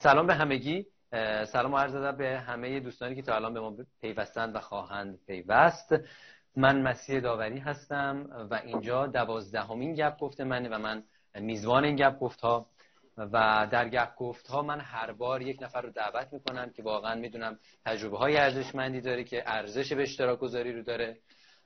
[0.00, 0.86] سلام به همگی.
[1.44, 5.94] سلام عرض ادب به همه دوستانی که تا الان به ما پیوستند و خواهند پیوست.
[6.56, 12.18] من مسیح داوری هستم و اینجا دوازدهمین گپ گفته منه و من میزبان این گپ
[12.18, 12.70] گفت ها
[13.16, 17.14] و در گپ گفت ها من هر بار یک نفر رو دعوت می‌کنم که واقعا
[17.14, 21.18] می‌دونم تجربه های ارزشمندی داره که ارزش به اشتراک گذاری رو داره.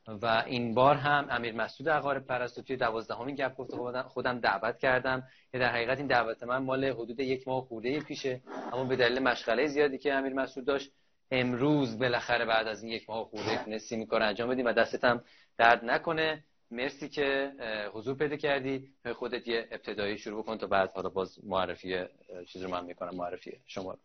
[0.08, 5.22] و این بار هم امیر مسعود عقارب پرستو توی دوازدهمین گپ گفت خودم دعوت کردم
[5.52, 8.40] که در حقیقت این دعوت من مال حدود یک ماه خورده پیشه.
[8.72, 10.90] اما به دلیل مشغله زیادی که امیر مسعود داشت
[11.30, 15.24] امروز بالاخره بعد از این یک ماه خورده تونستی می‌کنه انجام بدیم و دستتم
[15.58, 16.44] درد نکنه.
[16.70, 17.52] مرسی که
[17.94, 18.88] حضور پیدا کردی.
[19.14, 22.04] خودت یه ابتدایی شروع بکن تا بعد حالا باز معرفی
[22.46, 23.96] چیز رو من می‌کنم معرفی شما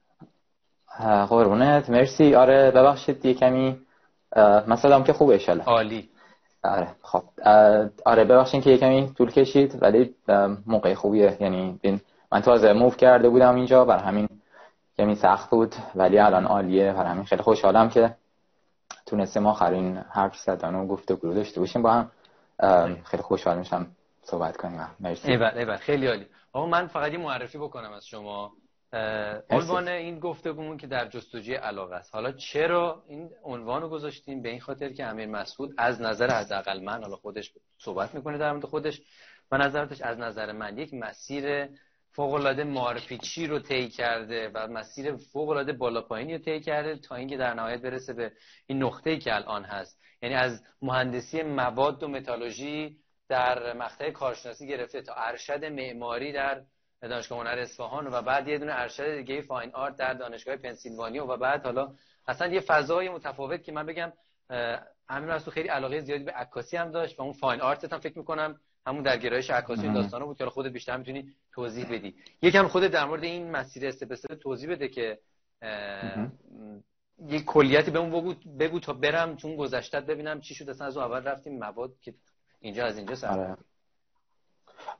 [1.30, 1.89] قربونت.
[1.89, 2.36] مرسی.
[2.36, 3.87] آره ببخشید یه کمی
[4.67, 6.09] مثلا که خوبه ایشالا عالی.
[6.63, 7.23] آره خب.
[8.05, 10.16] آره ببخشید که یکمی طول کشید ولی
[10.67, 11.38] موقع خوبیه.
[11.40, 14.30] یعنی بین من تازه موف کرده بودم اینجا بر همین
[14.98, 16.94] کمی سخت بود ولی الان عالیه.
[16.94, 18.16] بر همین خیلی خوشحالم که
[19.05, 21.81] تونستیم آخرین حرف زدن و گفتگو داشته باشیم.
[21.81, 22.11] با هم
[23.03, 23.88] خیلی خوشحال میشم
[24.23, 24.88] صحبت کنیم.
[25.00, 25.31] مرسی.
[25.31, 26.25] ایول خیلی عالی.
[26.53, 28.52] آقا من فقط یه معرفی بکنم از شما.
[29.49, 32.13] عنوان این گفتگومون که در جستجوی علاقه است.
[32.13, 36.83] حالا چرا این عنوان رو گذاشتیم؟ به این خاطر که امیر مسعود از نظر حداقل
[36.83, 39.02] من حالا خودش صحبت می‌کنه در مورد خودش
[39.52, 41.69] و نظرتش از نظر من یک مسیر
[42.11, 46.95] فوق العاده معرفیچی رو طی کرده و مسیر فوق العاده بالا پایینی رو طی کرده
[46.95, 48.31] تا اینکه در نهایت برسه به
[48.67, 49.99] این نقطه‌ای که الان هست.
[50.21, 52.97] یعنی از مهندسی مواد و متالوژی
[53.30, 56.61] در مقطع کارشناسی گرفته تا ارشد معماری در
[57.02, 61.38] دانشگاه هنر اصفهان و بعد یه دونه ارشد دیگه فاین آرت در دانشگاه پنسیلوانیا و
[61.38, 61.94] بعد حالا
[62.28, 64.14] اصلا یه فضای متفاوت که من بگم
[65.09, 68.17] امیر مسعود خیلی علاقه زیادی به عکاسی هم داشت و اون fine art هم فکر
[68.17, 72.16] می‌کنم همون در گرایش عکاسی داستانا بود که خودت بیشتر می‌تونی توضیح بدی.
[72.42, 75.20] یکم خودت در مورد این مسیر step توضیح بده که
[77.28, 80.70] یک کلیتی به اون بگو, بگو تا برم چون گذشتت ببینم چی شد.
[80.70, 82.14] اصلا از اول رفتیم مواد که
[82.60, 83.58] اینجا از اینجا سر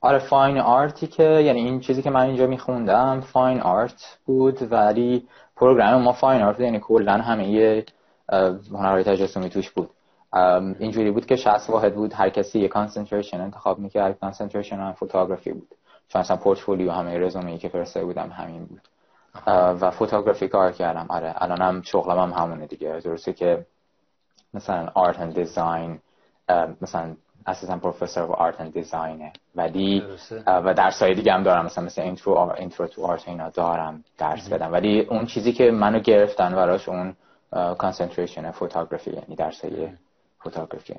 [0.00, 0.18] آره.
[0.18, 5.28] fine art ی که یعنی این چیزی که من اینجا میخوندم fine art بود ولی
[5.56, 7.84] program ما fine art یعنی کلا همه یه
[8.72, 9.90] هنرهای تجسمی توش بود.
[10.78, 15.52] اینجوری بود که 60 واحد بود هر کسی یه concentration انتخاب می‌کرد concentration م photography
[15.52, 15.68] بود.
[16.08, 18.88] چون اصلا پورتفولیو همه رزومه که فرسته بودم همین بود.
[19.46, 21.06] و photography کار کردم.
[21.08, 23.00] آره الانم شغلم هم همونه دیگه.
[23.04, 23.66] درسته که
[24.54, 26.00] مثلا art and design
[26.80, 27.16] مثلا
[27.46, 29.32] اساسا professor of art and design ه.
[29.54, 30.02] ولی
[30.46, 34.48] و درس های دیگه هم دارم مثلا مثل intro, intro to art اینا دارم درس
[34.48, 34.72] بدم.
[34.72, 37.16] ولی اون چیزی که منو گرفتن براش اون
[37.78, 39.88] کانسنتریشن فوتوگرافی یعنی درس های
[40.40, 40.94] فوتوگرافی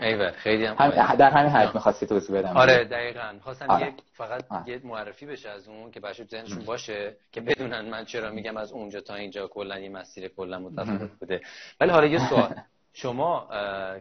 [0.00, 2.56] ایوه خیلی هم در همین حد می‌خواستی توضیح بدم.
[2.56, 3.34] آره دقیقاً.
[3.40, 3.86] خواستم آره.
[3.86, 4.68] یک فقط آره.
[4.68, 8.72] یه معرفی بشه از اون که بچه‌ها ذهنشون باشه که بدونن من چرا میگم از
[8.72, 11.40] اونجا تا اینجا کلا این مسیر کلا متفاوت بوده.
[11.80, 12.54] ولی حالا یه سوال.
[12.92, 13.48] شما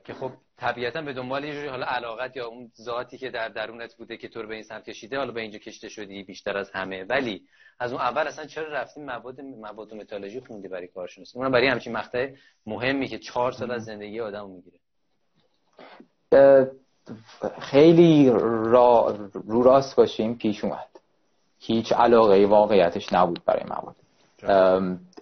[0.04, 4.18] که خب طبیعتا به دنبال یه حالا علاقت یا اون ذاتی که در درونت بوده
[4.18, 7.04] که تو رو به این سمت کشیده حالا به اینجا کشته شدی بیشتر از همه.
[7.04, 7.42] ولی
[7.80, 11.68] از اون اول اصلا چرا رفتی مواد مواد و متالوژی خوندی برای کارشناسی اونم برای
[11.68, 12.32] همچین مقطع
[12.66, 14.80] مهمی که چهار سال از زندگی آدم می‌گیره.
[17.60, 20.90] خیلی را رو راست باشیم پیش اومد.
[21.60, 23.96] هیچ علاقه واقعیتش نبود برای مواد.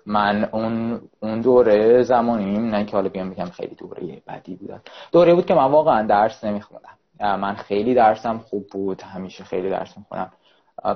[0.06, 4.82] من اون اون دوره زمانی نه که حالا بیام بگم خیلی دوره بدی بودن
[5.12, 6.90] دوره بود که من واقعا درس نمیخوندم.
[7.20, 10.32] من خیلی درسم خوب بود همیشه خیلی درس می‌خونم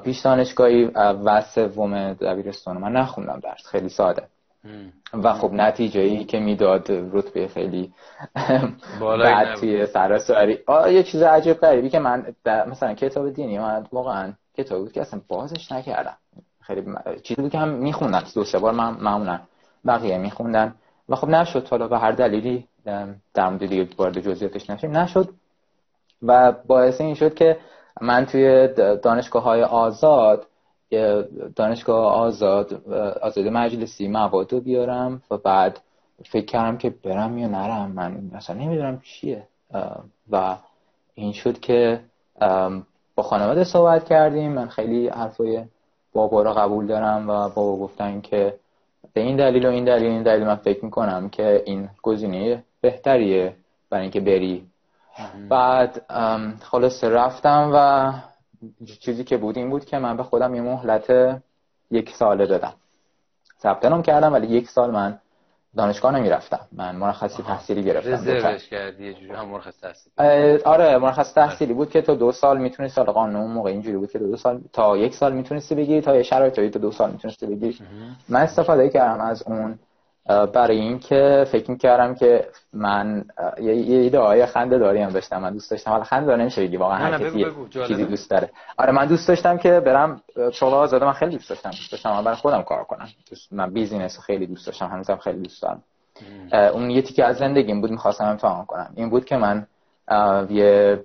[0.03, 4.27] پیش دانشگاهی و سوم دبیرستان من نخوندم درس خیلی ساده.
[5.13, 7.93] و خب نتیجه ای که می‌داد رتبه خیلی
[8.99, 10.59] بعد توی سراسری.
[10.91, 15.21] یه چیز عجیب غریبی که من مثلا کتاب دینی من واقعا کتاب بود که اصلا
[15.27, 16.17] بازش نکردم.
[16.67, 16.83] خیلی
[17.23, 19.39] چیزی بود که هم میخوندن دو سه بار من معمولا
[19.85, 20.75] بقیه میخوندن.
[21.09, 22.67] و خب نشد حالا به هر دلیلی
[23.33, 25.29] در مورد دیگه وارد جزئیاتش نشیم نشد.
[26.21, 27.57] و باعث این شد که
[28.01, 28.67] من توی
[29.03, 30.47] دانشگاه های آزاد
[31.55, 32.73] دانشگاه آزاد
[33.21, 35.79] آزاد مجلسی مواد رو بیارم و بعد
[36.25, 39.47] فکر کردم که برم یا نرم من اصلا نمی‌دونم چیه.
[40.31, 40.55] و
[41.15, 41.99] این شد که
[43.15, 44.51] با خانواده صحبت کردیم.
[44.51, 45.63] من خیلی حرفای
[46.15, 48.53] بابا را قبول دارم و بابا گفتن که
[49.13, 53.55] به این دلیل و این دلیل این دلیل من فکر می‌کنم که این گزینه بهتریه
[53.89, 54.67] برای اینکه بری.
[55.49, 56.05] بعد
[56.61, 58.13] خلاص رفتم و
[58.99, 61.37] چیزی که بود این بود که من به خودم یه مهلت
[61.91, 62.73] یک ساله دادم.
[63.61, 65.19] ثبت نام کردم ولی یک سال من
[65.77, 66.59] دانشگاه نمی‌رفتم.
[66.71, 68.11] من مرخصی تحصیلی گرفتم.
[68.11, 72.57] رزروش کردی یه جوری هم مرخص تحصیلی آره مرخص تحصیلی بود که تو دو سال
[72.57, 76.15] می‌تونی سال قانون موقع اینجوری بود که دو, سال تا یک سال می‌تونستی بگیری تا
[76.15, 77.77] یه شرایطی تا دو سال می‌تونستی بگیری.
[78.29, 79.79] من استفاده کردم از اون
[80.27, 83.25] برای اینکه فکر می‌کردم که من
[83.61, 85.91] یه ایده های خنده داری هم داشتم من دوست داشتم.
[85.91, 87.45] حالا خنده داری نمیشه بگی واقعا هر کسی
[87.87, 88.49] چیزی دوست داره.
[88.77, 90.21] آره من دوست داشتم که برم
[90.53, 93.07] شغل آزاده من خیلی دوست داشتم دوست داشتم برای خودم کار کنم.
[93.51, 95.83] من بیزینس خیلی دوست داشتم هنوزم خیلی دوست دارم.
[96.73, 98.93] اون یه تیکه از زندگیم بود می‌خواستم امتحان کنم.
[98.95, 99.67] این بود که من
[100.49, 100.99] یه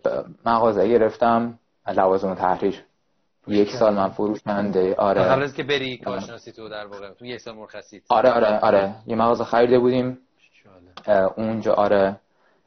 [0.46, 1.58] مغازه گرفتم
[1.96, 2.84] لوازم تحریر.
[3.48, 5.22] یک سال من فروشنده آره.
[5.22, 8.02] قبل از که بری کارشناسی تو در واقع تو یک سال مرخصی.
[8.08, 8.94] آره آره آره.
[9.06, 10.18] یه مغازه خریده بودیم.
[11.36, 12.16] اونجا آره.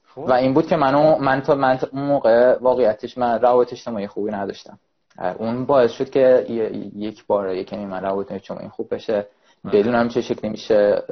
[0.07, 0.25] خوب.
[0.25, 4.31] و این بود که منو من تا من اون موقع واقعیتش من روابط اجتماعی خوبی
[4.31, 4.79] نداشتم.
[5.37, 6.45] اون باعث شد که
[6.95, 9.27] یک بار یک کمی من روابط اجتماعی خوب بشه.
[9.73, 11.03] بدونم چه شکلی میشه.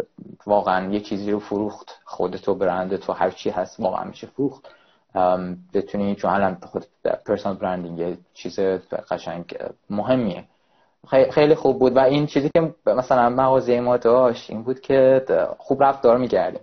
[0.46, 2.00] واقعا یه چیزی رو فروخت.
[2.06, 4.68] خودتو برند تو هر چی هست واقعا میشه فروخت.
[5.74, 6.86] بتونی چون الان خود
[7.26, 8.60] پرسونال برندینگ یه چیز
[9.12, 9.58] قشنگ
[9.90, 10.44] مهمیه.
[11.32, 11.96] خیلی خوب بود.
[11.96, 15.26] و این چیزی که مثلا مغازه ما داشت این بود که
[15.58, 16.62] خوب رفتار می‌کردیم.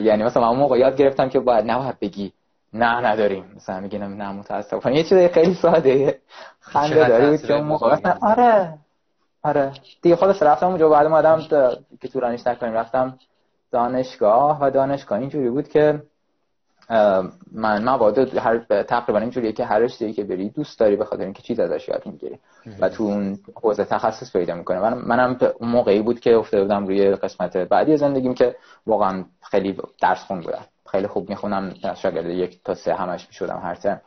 [0.00, 2.32] یعنی مثلا من موقع یاد گرفتم که باید نباید بگی
[2.72, 3.44] نه نداریم.
[3.56, 4.96] مثلا میگیم نه متاسفانه.
[4.96, 6.18] یه چیز خیلی ساده.
[6.60, 8.78] خنده داری بود که موقع مثلا آره.
[9.42, 9.72] آره.
[10.02, 10.88] دیگه خودش رفتم اونجا.
[10.88, 11.40] بعد اومدم
[12.00, 13.18] که طولانیش نکنیم رفتم
[13.72, 14.58] دانشگاه.
[14.62, 16.02] و دانشگاه اینجوری بود که
[17.52, 21.42] من مواد هر تقریبا اینجوریه که هر رشته که بری دوست داری به خاطر اینکه
[21.42, 22.38] چیز ازش یاد می‌گیری
[22.80, 26.86] و تو اون حوزه تخصص پیدا می‌کنه من منم اون موقعی بود که افتاده بودم
[26.86, 28.56] روی قسمت بعدی زندگیم که
[28.86, 30.64] واقعا خیلی درس خون بودم.
[30.90, 34.00] خیلی خوب می‌خونم شاگرد یک تا سه همش می‌شدم هر ترم.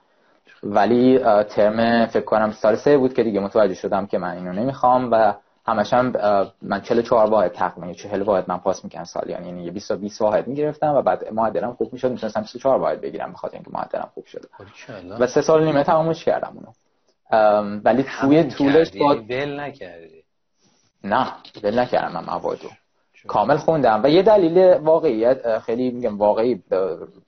[0.63, 5.11] ولی ترم فکر کنم سال سه بود که دیگه متوجه شدم که من اینو نمی‌خوام
[5.11, 5.33] و
[5.65, 6.13] همش هم
[6.61, 10.47] من 44 واحد تقریبا 40 واحد من پاس می‌کنم سال یعنی یه 20 20 واحد
[10.47, 14.47] می‌گرفتم و بعد معدلم خوب می‌شد می‌تونستم 24 واحد بگیرم بخاطر اینکه معدلم خوب شده.
[15.19, 16.71] و سه سال نیمه تمامش کردم اونو.
[17.85, 20.23] ولی توی طولش با ول نکردی؟
[21.03, 21.27] نه
[21.63, 22.67] ول نکردم من موادو.
[23.27, 24.01] کامل خوندم.
[24.03, 26.63] و یه دلیل واقعیت خیلی میگم واقعی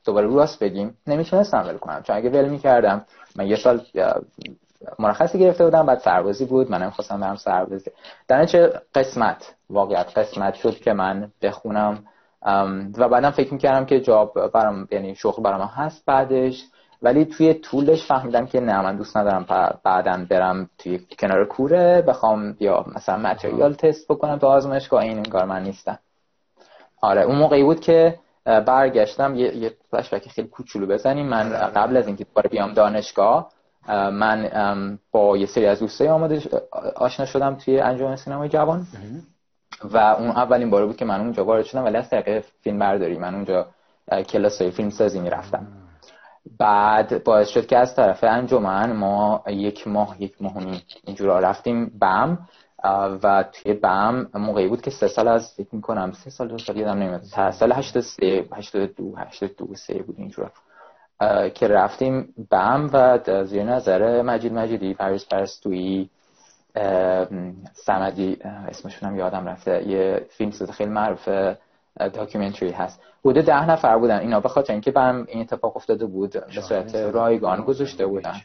[0.06, 0.98] دوباره راست بگیم.
[1.08, 2.04] نمی‌تونستم ول کنم.
[2.04, 3.06] چون اگه ول می‌کردم
[3.36, 3.82] من یه سال
[5.00, 6.72] مرخصی گرفته بودم بعد سربازی بود.
[6.72, 7.92] منم خواستم برم سربازی.
[8.28, 12.04] در چه قسمت واقعیت قسمت شد که من بخونم.
[12.98, 16.64] و بعدم فکر می‌کردم که جاب برام یعنی شغل برام هست بعدش.
[17.02, 19.46] ولی توی طولش فهمیدم که نه من دوست ندارم
[19.84, 25.02] بعدا برم توی کنار کوره بخوام یا مثلا متریال تست بکنم تو آزمایشگاه.
[25.02, 26.00] این کار من نیستم.
[27.02, 29.36] آره اون موقعی بود که برگشتم.
[29.36, 29.74] یه, یه
[30.36, 31.26] خیلی کوچولو بزنیم.
[31.26, 33.52] من قبل از اینکه دوباره بیام دانشگاه
[33.90, 36.42] من با یه سری از دوستای آماده
[36.96, 38.88] آشنا شدم توی انجمن سینمای جوان.
[39.84, 43.18] و اون اولین بار بود که من اونجا وارد شدم ولی از طریق فیلم برداری
[43.18, 43.68] من اونجا
[44.30, 45.68] کلاس های فیلم سازی می‌رفتم.
[46.60, 50.54] بعد باعث شد که از طرف انجمن ما یک ماه یک ماه
[51.04, 52.38] اینجورا رفتیم بم.
[53.24, 56.78] و توی بم موقعی بود که سه سال از فکر می‌کنم سه سال دو سال
[56.78, 57.22] یادم نمیاد.
[57.52, 60.52] سال 83 82 82 سه بود اینجورا
[61.54, 66.10] که رفتیم بم و زیر نظر مجید مجیدی پرس پرستویی
[67.74, 68.38] سمدی
[68.68, 71.30] اسمشون هم یادم رفته یه فیلم ساز خیلی معروف
[72.14, 73.02] documentary هست.
[73.22, 74.20] بوده ده نفر بودن.
[74.20, 78.36] اینا به خاطر اینکه بم این اتفاق افتاده بود به صورت رایگان گذاشته بودن.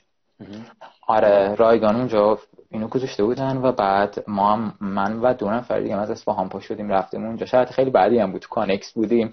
[1.07, 2.39] آره رایگان اونجا
[2.71, 6.61] اینو گذاشته بودن و بعد ما هم من و دو نفر دیگه از اصفهان پا
[6.61, 7.47] شدیم رفتیم اونجا.
[7.47, 9.31] شاید خیلی بعدی هم بود کانکس بودیم.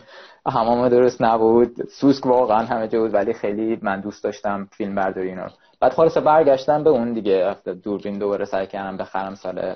[0.48, 1.88] همه درست نبود.
[1.89, 5.48] سوسک واقعا همه جا بود ولی خیلی من دوست داشتم فیلم برداری اینو.
[5.80, 9.75] بعد خلاصه برگشتم به اون دیگه دوربین دوباره سعی کردم بخرم سال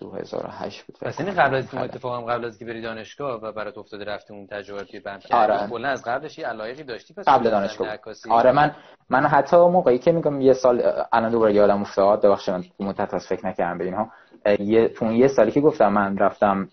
[0.00, 3.78] 2008 بود پس این قبل از این هم قبل از که بری دانشگاه و برات
[3.78, 5.68] افتاده رفتی اون تجربه توی بم آره.
[5.70, 7.98] کلا از قبلش یه علایقی داشتی پس قبل دانشگاه
[8.30, 8.74] آره من
[9.10, 13.26] من حتی موقعی که میگم یه سال الان دوباره یادم افتاد ببخشید من مدت از
[13.26, 14.10] فکر نکردم به اینها.
[14.58, 16.68] یه تو یه سالی که گفتم من رفتم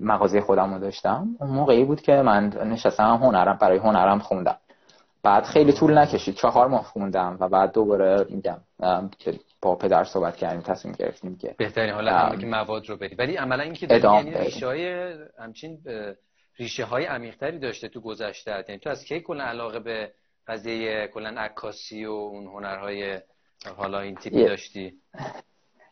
[0.00, 4.56] مغازه خودم رو داشتم اون موقعی بود که من نشستم هنرم برای هنرم خوندم.
[5.24, 6.34] بعد خیلی طول نکشید.
[6.34, 8.60] چهار ماه خوندم و بعد دوباره میگم
[9.62, 13.62] با پدر صحبت کردیم تصمیم گرفتیم که بهترین حالا که مواد رو بری ولی عملا
[13.62, 15.78] اینکه یعنی ریشه های همچین
[16.58, 18.64] ریشه های عمیق‌تری داشته تو گذشته.
[18.68, 20.12] یعنی تو از کی کلا علاقه به
[20.46, 23.20] قضیه کلا عکاسی و اون هنرهای
[23.76, 24.92] حالا این تیپی داشتی؟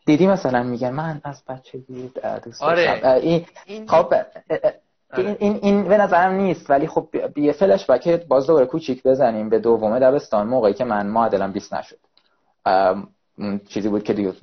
[0.05, 2.11] دیدی مثلا میگن من از بچگی
[2.43, 3.21] دوست آره.
[3.23, 4.13] این خب
[5.17, 9.49] این این این به نظرم نیست ولی خب یه فلش بک باز دوباره کوچیک بزنیم
[9.49, 11.97] به دومه دبستان موقعی که من معدلم 20 نشد.
[13.67, 14.33] چیزی بود که دیگه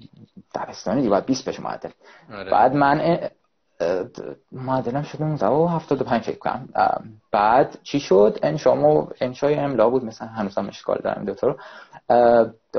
[0.55, 1.91] دبستانی دیگه باید 20 بشه معدل
[2.33, 2.50] آره.
[2.50, 3.19] بعد من
[4.53, 6.69] معدلم شد 19 و 75 فکر کنم.
[7.33, 11.55] بعد چی شد؟ انشا انشای املا بود مثلا هنوزم اشکال دارم دکتر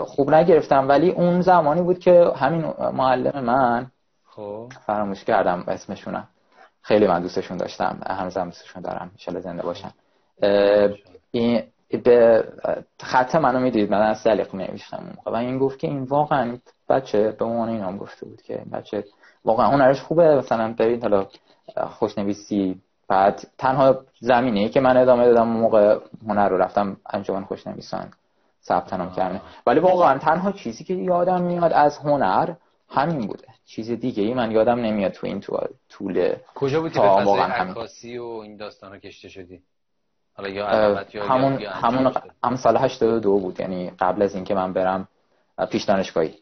[0.06, 3.92] خوب نگرفتم ولی اون زمانی بود که همین معلم من
[4.26, 4.72] خب.
[4.86, 6.28] فراموش کردم اسمشونم.
[6.82, 8.00] خیلی من دوستشون داشتم.
[8.08, 9.12] هنوزم دوستشون دارم.
[9.28, 9.92] ان زنده باشن.
[11.32, 11.64] این
[12.04, 12.44] به
[13.00, 13.92] خط منو می‌دید.
[13.92, 16.58] من از سلیق نمیشتم و این گفت که این واقعا
[16.90, 19.04] بچه به عنوان اینام گفته بود که بچه
[19.46, 20.36] واقعا هنرش خوبه.
[20.36, 21.28] مثلا ببین حالا
[21.90, 28.12] خوشنویسی بعد تنها زمینه که من ادامه دادم موقع هنر رو رفتم انجمن خوشنویسان.
[28.64, 29.42] ثبت نام کردم.
[29.68, 32.54] ولی واقعا تنها چیزی که یادم میاد از هنر
[32.90, 33.48] همین بوده.
[33.76, 35.40] چیز دیگه ای من یادم نمیاد تو این
[35.90, 39.62] طول کجا بودی به عکاسی و این داستانا کشته شدی؟
[40.34, 42.14] حالا یا یا همون همون
[42.44, 45.08] هم سال 82 بود یعنی قبل از اینکه من برم
[45.72, 46.36] پیش دانشگاهی.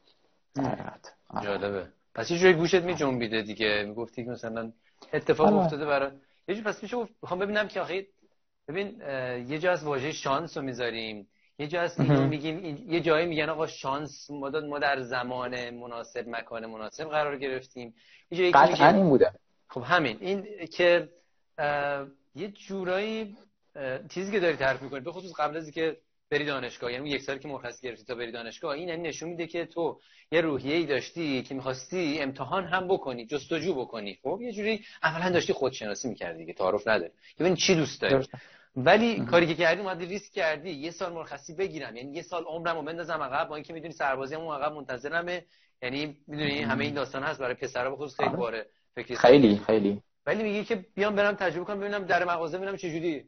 [1.44, 1.88] جالبه.
[2.16, 3.84] پس یه جوری گوشت می جنبیده دیگه.
[3.88, 4.72] می‌گفتی که مثلا
[5.14, 5.56] اتفاق آره.
[5.56, 6.12] افتاده برای
[6.48, 8.08] یه جوری پس میشه می‌خوام ببینم که آخه
[8.68, 9.02] ببین
[9.48, 11.28] یه جا از واژه شانس رو می‌ذاریم.
[11.60, 17.04] یه جا از میگیم یه جایی میگن آقا شانس ما در زمان مناسب مکان مناسب
[17.04, 17.94] قرار گرفتیم.
[18.32, 19.32] یه جایی که این بوده.
[19.68, 20.18] خب همین.
[20.22, 21.10] این که
[22.36, 23.38] یه جورایی
[24.10, 25.98] چیزی که داری تعریف می‌کنی به خصوص قبل از اینکه
[26.32, 29.48] بری دانشگاه یعنی یک سالی که مرخصی گرفتی تا بری دانشگاه این یعنی نشون میده
[29.48, 30.00] که تو
[30.32, 34.18] یه روحیه ای داشتی که می‌خواستی امتحان هم بکنی جستجو بکنی.
[34.24, 37.12] خب یه جوری اولا داشتی خودشناسی می‌کردی که تعارف نداری.
[37.40, 38.28] ببین چی دوست داری؟
[38.86, 40.70] ولی کاری که کردی اومدی ریسک کردی.
[40.70, 41.96] یه سال مرخصی بگیرم.
[41.96, 45.46] یعنی یه سال عمرمو بندازم عقب با اینکه می‌دونی سربازی عقب منتظرمه.
[45.82, 48.66] یعنی می‌دونی همه این داستان هست برای پسرا بخصوص خیلی باره.
[48.96, 50.02] فکری خیلی خیلی.
[50.26, 53.24] ولی میگی که بیام برم تجربه کنم ببینم در مغازه ببینم چه جوری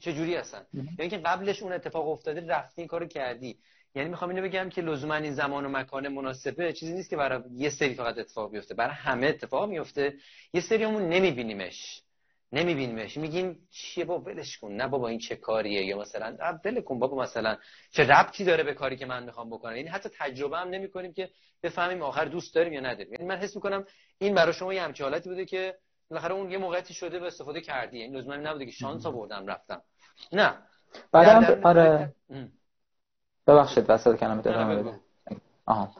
[0.00, 0.66] چه جوری هستن.
[0.98, 3.58] یعنی که قبلش اون اتفاق افتاده رفتی این کارو کردی.
[3.94, 7.42] یعنی می‌خوام اینو بگم که لزوما این زمان و مکان مناسبه چیزی نیست که برای
[7.54, 8.74] یه سری فقط اتفاق بیفته.
[8.74, 10.14] برای همه اتفاق میفته
[10.52, 12.02] یه سریمون نمیبینیمش.
[12.52, 13.16] نمیبینیمش.
[13.16, 14.72] میگیم چیه با ولش کن.
[14.72, 17.56] نه بابا این چه کاریه؟ یا مثلا ول کن بابا مثلا
[17.90, 21.30] چه ربطی داره به کاری که من می‌خوام بکنم؟ یعنی حتی تجربه هم نمی‌کنیم که
[21.62, 23.12] بفهمیم آخر دوست داریم یا نداریم.
[23.12, 23.84] یعنی من حس می‌کنم
[24.18, 25.74] این برای شما یه همچین حالتی بوده که
[26.10, 28.02] بالاخره اون یه موقعیتی شده به استفاده کردی.
[28.02, 29.82] این لزوما نبوده که شانس آوردم رفتم.
[30.32, 30.54] نه.
[31.12, 32.12] بعدم آره.
[33.46, 34.98] ببخشید وسط کلمه
[35.66, 35.92] آها.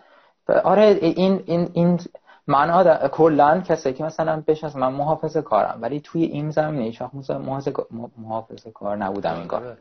[0.64, 2.00] آره این این این
[2.46, 7.02] من آدم کلا کسی که مثلا بشناسه من محافظه کارم ولی توی این زمینه هیچ
[7.02, 7.30] وقت
[8.18, 9.76] محافظه کار نبودم این کار.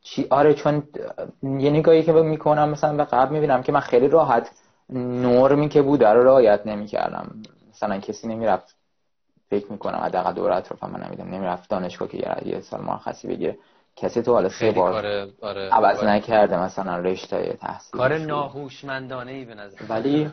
[0.00, 0.82] چی آره چون
[1.42, 4.50] یه نگاهی که می‌کنم مثلا به قبل می‌بینم که من خیلی راحت
[4.90, 7.30] نرمی که بود رو رعایت نمی‌کردم.
[7.70, 8.76] مثلا کسی نمی‌رفت
[9.50, 13.58] فکر می‌کنم حداقل دور اطراف من نمیدم نمی‌رفت دانشگاه که یه سال مرخصی بگیره.
[14.00, 14.92] کسی تو حالا سه بار
[15.42, 16.10] آره عوض آره.
[16.10, 20.30] نکرده مثلا رشته تحصیل کار ناهوشمندانه ای به نظر ولی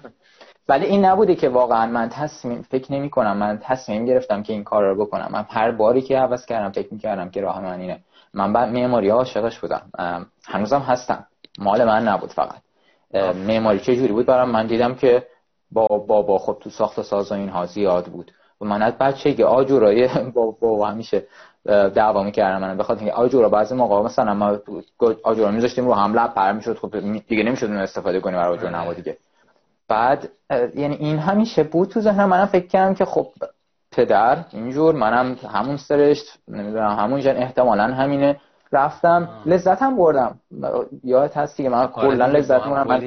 [0.69, 4.63] ولی این نبوده که واقعا من تصمیم فکر نمی کنم من تصمیم گرفتم که این
[4.63, 5.27] کار رو بکنم.
[5.31, 7.99] من هر باری که عوض کردم فکر می کردم که راه من اینه.
[8.33, 9.91] من بعد معماری عاشقش بودم.
[10.45, 11.27] هنوزم هستم.
[11.59, 12.61] مال من نبود فقط.
[13.35, 15.27] معماری چه جوری بود؟ برام من دیدم که
[15.71, 18.31] با با با خب تو ساخت و ساز و اینها زیاد بود.
[18.61, 21.27] و من از بچگی آجورای با, با همیشه
[21.67, 24.59] دعوا می‌کردم من بخاطر اینکه آجورا بعضی موقع مثلا ما
[25.23, 28.69] آجورا میذاشتیم رو هم لب پر می‌شد خب دیگه نمی‌شد اون استفاده کنیم برای آجور
[28.69, 29.17] نوا دیگه
[29.87, 30.29] بعد
[30.75, 32.29] یعنی این همیشه بود تو ذهنم.
[32.29, 33.27] منم فکر کردم که خب
[33.91, 38.39] پدر اینجور منم همون سرشت نمی‌دونم همون جن احتمالا همینه.
[38.71, 40.39] رفتم لذت هم بردم.
[41.03, 42.99] یادت هست که من آره، کلا لذت بردم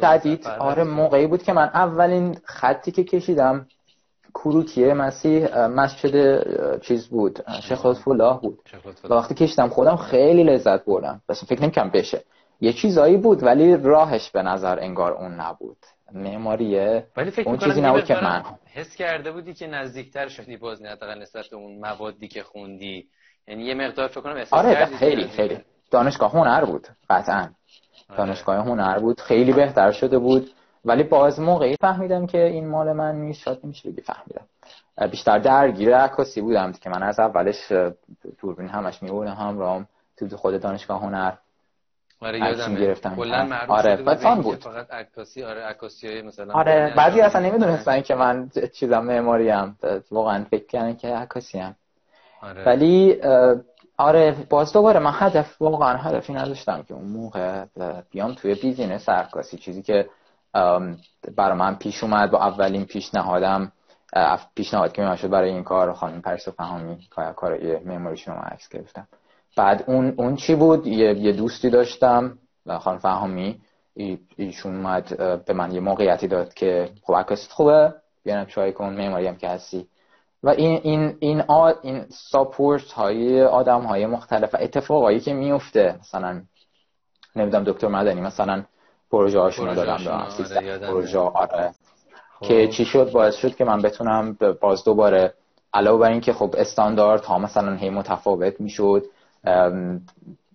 [0.00, 3.66] شدید آره موقعی بود که من اولین خطی که کشیدم
[4.36, 6.14] کروکیه مسیح مسجد
[6.80, 8.04] چیز بود شیخ لطف
[8.40, 8.58] بود.
[9.04, 11.20] و وقتی کشیدم خودم خیلی لذت بردم.
[11.28, 12.22] بس فکر نمی‌کنم بشه.
[12.60, 15.76] یه چیزایی بود ولی راهش به نظر انگار اون نبود.
[16.12, 17.06] معماریه.
[17.16, 18.42] ولی فکر اون چیزی نبود که من
[18.74, 23.06] حس کرده بودی که نزدیکتر شدی باز حداقل نسبت به اون موادی که خوندی.
[23.48, 25.58] یعنی یه مقدار فکر کنم احساس آره خیلی خیلی.
[25.90, 27.48] دانشگاه هنر بود قطعا.
[28.08, 28.18] آره.
[28.18, 29.20] دانشگاه هنر بود.
[29.20, 30.50] خیلی بهتر شده بود.
[30.86, 34.46] ولی باز موقعی فهمیدم که این مال من نیست شاید نمیشه بگی فهمیدم.
[35.10, 37.72] بیشتر درگیر عکاسی بودم که من از اولش
[38.40, 41.32] دوربین همش میبردم هم رام تو خود دانشگاه هنر
[42.20, 43.16] آره یادم گرفتم
[43.68, 44.58] آره فان بود.
[44.58, 49.76] فقط عکاسی آره عکاسی مثلا آره بعضی اصلا نمی‌دونستن که من چیزام معماری ام
[50.10, 51.76] واقعا فکر کردن که عکاسی ام
[52.42, 52.64] آره.
[52.64, 53.20] ولی
[53.98, 57.64] آره باز دوباره من هدف واقعا هدفی نداشتم که اون موقع
[58.10, 59.56] بیام توی بیزینس عکاسی.
[59.58, 60.08] چیزی که
[61.36, 62.30] برای من پیش اومد.
[62.30, 63.72] با اولین پیشنهادم
[64.54, 66.98] پیشنهاد که من شد برای این کار خانم پرسو فهمی
[67.36, 69.08] کار یه معماریشون رو عکس گرفتم
[69.56, 72.38] بعد اون اون چی بود؟ یه, یه دوستی داشتم
[72.80, 73.60] خانم فهمی
[74.36, 77.94] ایشون اومد به من یه موقعیتی داد که خب عکاست خوبه
[78.24, 79.88] بیانم چای کن معماری هم که هستی.
[80.42, 81.72] و این این این آ...
[81.82, 86.42] این ساپورت های آدم های مختلف و اتفاقایی که میفته مثلا
[87.36, 88.64] نمی‌دونم دکتر مدنی مثلا
[89.10, 89.98] پروژه هاشون دادم
[90.60, 91.70] به پروژه آره.
[92.40, 92.46] خب.
[92.46, 95.34] که چی شد؟ باعث شد که من بتونم باز دوباره
[95.74, 99.04] علاوه بر اینکه خب استاندارد ها مثلا هی متفاوت می‌شد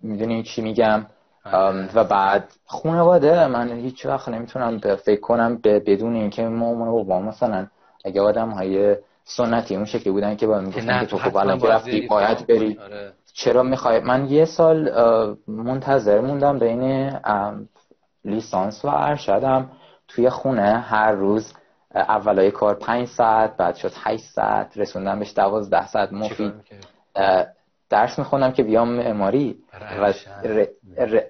[0.02, 1.06] می‌دونی چی میگم؟
[1.44, 1.88] آره.
[1.94, 7.66] و بعد خانواده من هیچ وقت نمی‌تونم فکر کنم بدون اینکه و بابا مثلا
[8.04, 12.00] اگه آدم های سنتی اون شکلی بودن که با می‌گفتن که تو خب الان رفتی
[12.00, 12.78] باید بری.
[12.78, 13.12] آره.
[13.34, 14.90] چرا می‌خوای؟ من یه سال
[15.48, 17.12] منتظر موندم بین
[18.24, 19.70] لیسانس و ارشدم
[20.08, 21.54] توی خونه هر روز
[21.94, 26.52] اولای کار پنج ساعت بعد شد 8 ساعت رسوندم بهش دوازده ساعت مفید.
[27.90, 29.56] درس می‌خونم که بیام معماری.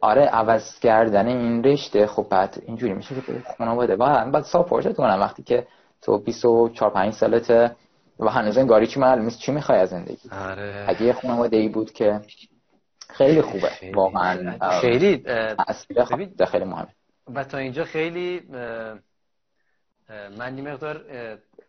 [0.00, 2.06] آره عوض کردن این رشته.
[2.06, 5.66] خب بعد اینجوری میشه که خانواده بعد بعد ساپورت کنم وقتی که
[6.02, 7.76] تو 24 5 سالته
[8.18, 10.30] و هنوز انگاری چی معلوم نیست چی می‌خوای از زندگی.
[10.50, 10.84] آره.
[10.88, 12.20] اگه یه خانواده ای بود که
[13.12, 13.70] خیلی خوبه.
[13.94, 15.24] واقعا خیلی.
[16.46, 16.94] خیلی مهمه.
[17.34, 18.40] و تا اینجا خیلی
[20.38, 21.04] من یه مقدار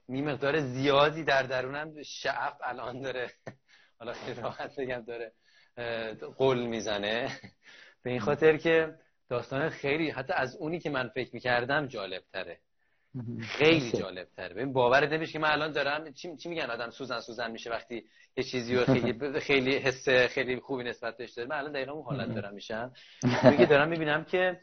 [0.08, 3.32] می مقدار زیادی در درونم شعف الان داره.
[4.00, 5.32] حالا خیلی راحت بگم داره
[6.38, 7.32] قول می‌زنه.
[8.04, 8.96] به این خاطر که
[9.30, 12.60] داستان خیلی حتی از اونی که من فکر می‌کردم جالب تره
[13.41, 17.20] خیلی جالب تره ببین باورت نمیشه که من الان دارم چی, چی میگن؟ آدم سوزن
[17.20, 18.05] سوزن میشه وقتی
[18.38, 21.50] یه چیزی رو خیلی خیلی حس خیلی خوبی نسبت بهش داره.
[21.50, 22.93] من الان دقیقا اون حالت دارم میشم.
[23.58, 24.62] که دارم می‌بینم که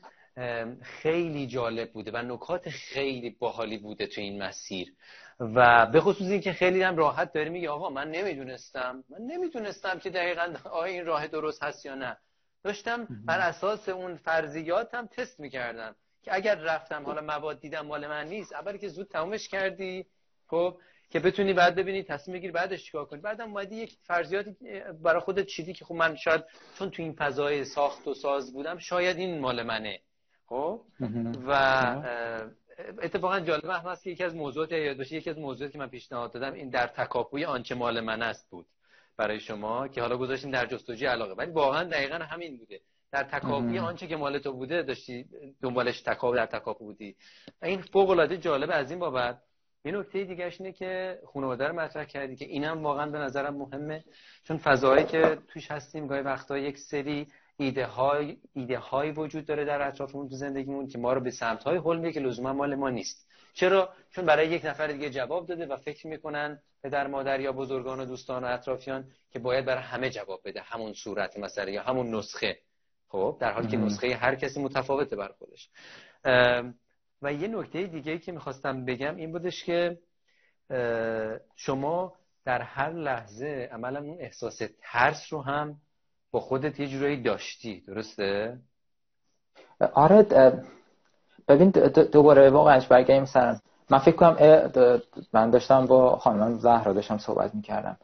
[0.82, 4.94] خیلی جالب بوده و نکات خیلی باحالی بوده تو این مسیر.
[5.40, 9.04] و به خصوص اینکه خیلی هم راحت داری میگه آقا من نمی‌دونستم.
[9.08, 12.16] من نمی‌دونستم که دقیقا آیا این راه درست هست یا نه.
[12.64, 15.96] داشتم بر اساس اون فرضیاتم تست می‌کردم.
[16.22, 20.06] که اگر رفتم حالا مواد دیدم مال من نیست اولی که زود تمومش کردی
[20.46, 20.78] خب
[21.10, 24.56] که بتونی بعد ببینی تصمیم بگیری بعدش چیکار کنی؟ بعدم اومدی یک فرضیاتی
[25.02, 26.44] برای خودت چیدی که خب من شاید
[26.78, 30.00] چون تو این فضای ساخت و ساز بودم شاید این مال منه.
[30.46, 30.82] خب؟
[31.46, 31.52] و
[33.02, 36.32] اتفاقا جالب هست که یکی از موضوعات یاد باشه یکی از موضوعاتی که من پیشنهاد
[36.32, 38.66] دادم این در تکاپوی آنچه مال من است بود
[39.16, 41.34] برای شما که حالا گذاشتیم در جستجوی علاقه.
[41.34, 42.80] ولی واقعا دقیقا همین بوده.
[43.12, 45.26] در تکاپوی آنچه که مال تو بوده داشتی
[45.62, 47.16] دنبالش تکاپ در تکاپو بودی.
[47.62, 49.42] و این فوق العاده جالب از این بابت
[49.84, 54.04] یه نکته دیگه اینه که خانواده رو مطرح کردی که اینم واقعا به نظرم مهمه.
[54.44, 59.64] چون فضایی که توش هستیم گاهی وقتا یک سری ایده های ایده های وجود داره
[59.64, 62.90] در اطرافمون تو زندگیمون که ما رو به سمت های حل که لزوما مال ما
[62.90, 63.28] نیست.
[63.54, 68.00] چرا؟ چون برای یک نفر دیگه جواب داده و فکر می‌کنن پدر مادر یا بزرگان
[68.00, 70.60] و دوستان و اطرافیان که باید برای همه جواب بده.
[70.60, 72.58] همون صورت مسئله یا همون نسخه.
[73.10, 75.68] خب در حالی که نسخه هر کسی متفاوته بر خودش.
[77.22, 79.98] و یه نکته دیگه که می‌خواستم بگم این بودش که
[81.56, 82.12] شما
[82.44, 85.76] در هر لحظه عملا اون احساس ترس رو هم
[86.30, 88.58] با خودت یه جورایی داشتی درسته؟
[89.94, 90.22] آره
[91.48, 91.70] ببین
[92.12, 93.58] دوباره واقعا برگردیم مثلا
[93.90, 94.36] من فکر کنم
[95.32, 97.96] من داشتم با خانم زهرا داشتم صحبت می‌کردم.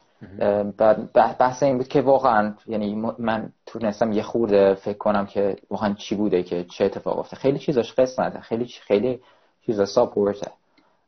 [1.38, 6.14] بحث این بود که واقعا یعنی من تونستم یه خورده فکر کنم که واقعا چی
[6.14, 9.20] بوده که چه اتفاق افتاد خیلی چیزاش قسمته خیلی خیلی
[9.66, 10.50] چیزا ساپورته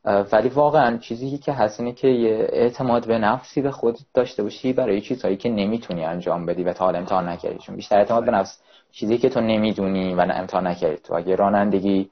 [0.04, 4.72] ولی واقعا چیزی که هست اینه که یه اعتماد به نفسی به خود داشته باشی
[4.72, 7.58] برای چیزهایی که نمی‌تونی انجام بدی و تا حالا امتحان نکردی.
[7.58, 8.60] چون بیشتر اعتماد به نفس
[8.92, 10.96] چیزی که تو نمی‌دونی و امتحان نکردی.
[10.96, 12.10] تو اگه رانندگی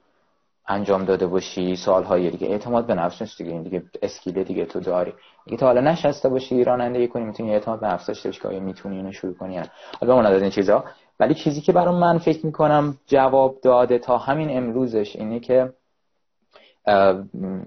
[0.67, 2.47] انجام داده باشی سالهای دیگه.
[2.47, 3.51] اعتماد به نفس نیست دیگه.
[3.51, 5.13] این دیگه اسکیل دیگه تو داری.
[5.47, 8.97] اگه تا حالا نشسته باشی رانندگی کنی می‌تونی اعتماد به نفس داشته باشی که می‌تونی
[8.97, 9.61] اینو شروع کنی
[10.01, 10.83] حالا اون این چیزا.
[11.19, 15.73] ولی چیزی که برای من فکر می‌کنم جواب داده تا همین امروزش اینه که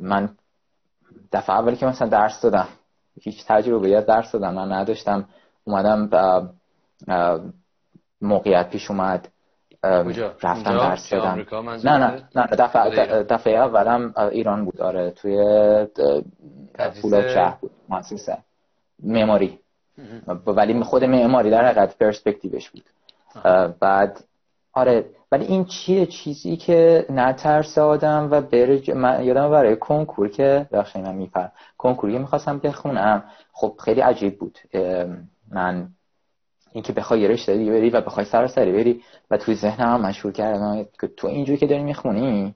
[0.00, 0.28] من
[1.32, 2.68] دفعه اولی که مثلا درس دادم
[3.20, 5.28] هیچ تجربه درس دادم من نداشتم
[5.64, 6.10] اومدم
[8.20, 9.28] موقعیت پیش اومد.
[9.82, 11.46] رفتم درس دادم.
[11.84, 14.80] نه نه نه دفعه دفعه اولم ایران بود.
[14.80, 15.36] آره توی
[17.02, 17.70] پول شهر بود.
[17.88, 18.38] مؤسسه
[19.02, 19.58] معماری.
[20.46, 22.84] ولی خود معماری در حقیقت پرسپکتیوش بود.
[23.80, 24.24] بعد
[24.72, 30.66] آره ولی این چیه؟ چیزی که نترس آدم و بره من یادم برای کنکور که
[30.72, 31.46] بخشی من میپر
[31.78, 34.58] کنکوری می‌خواستم بخونم خب خیلی عجیب بود.
[35.50, 35.88] من
[36.72, 40.32] اینکه بخوای یه رشته دیگه بری و بخوای سری بری و توی ذهنم هم مشهور
[40.34, 42.54] کردم که تو اینجوری که داری می‌خونی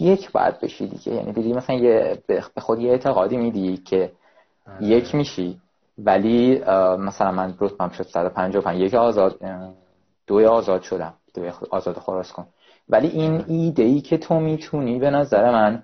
[0.00, 1.12] یک بعد بشی دیگه.
[1.12, 4.12] یعنی دیدی مثلا یه به خود یه اعتقادی میدی که
[4.66, 4.86] آره.
[4.86, 5.60] یک میشی.
[5.98, 6.58] ولی
[6.98, 9.40] مثلا من رتبم شد 155 یک آزاد
[10.26, 11.14] دوی آزاد شدم.
[11.34, 12.46] دوی آزاد خلاص کن
[12.88, 15.82] ولی این ایده ای که تو می‌تونی به نظر من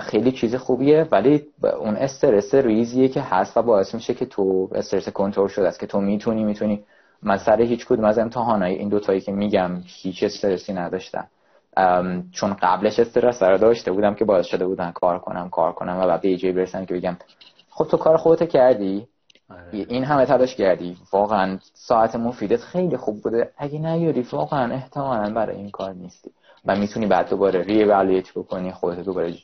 [0.00, 1.46] خیلی چیز خوبیه ولی
[1.80, 5.86] اون استرس ریزیه که هست و باعث میشه که تو استرس کنترل شده است که
[5.86, 6.84] تو می‌تونی می‌تونی.
[7.22, 11.26] من سر هیچ کدوم از امتحانای این دوتایی که میگم هیچ استرسی نداشتم.
[12.32, 16.06] چون قبلش استرس رو داشته بودم که باعث شده بودن کار کنم کار کنم و
[16.06, 17.16] بعد به جایی برسن که بگم
[17.70, 19.06] خب تو کار خودت کردی؟
[19.50, 19.62] آره.
[19.72, 20.96] این همه تلاش کردی.
[21.12, 23.50] واقعا ساعت مفیدت خیلی خوب بوده.
[23.58, 26.30] اگه نیاری واقعا احتمالا برای این کار نیستی.
[26.68, 27.84] و می‌تونی بعد دوباره ری
[28.36, 29.34] بکنی خودت دوباره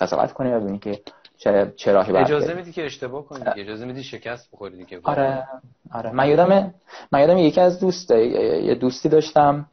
[0.00, 1.00] قضاوت کنی و ببینی که
[1.38, 5.00] چه چه راهی اجازه میدی که اشتباه کنی اجازه میدی شکست بخوری دیگه.
[5.04, 5.44] آره
[5.92, 6.12] آره.
[6.12, 6.74] من یادم
[7.12, 9.66] من یادم یکی از دوست یه دوستی داشتم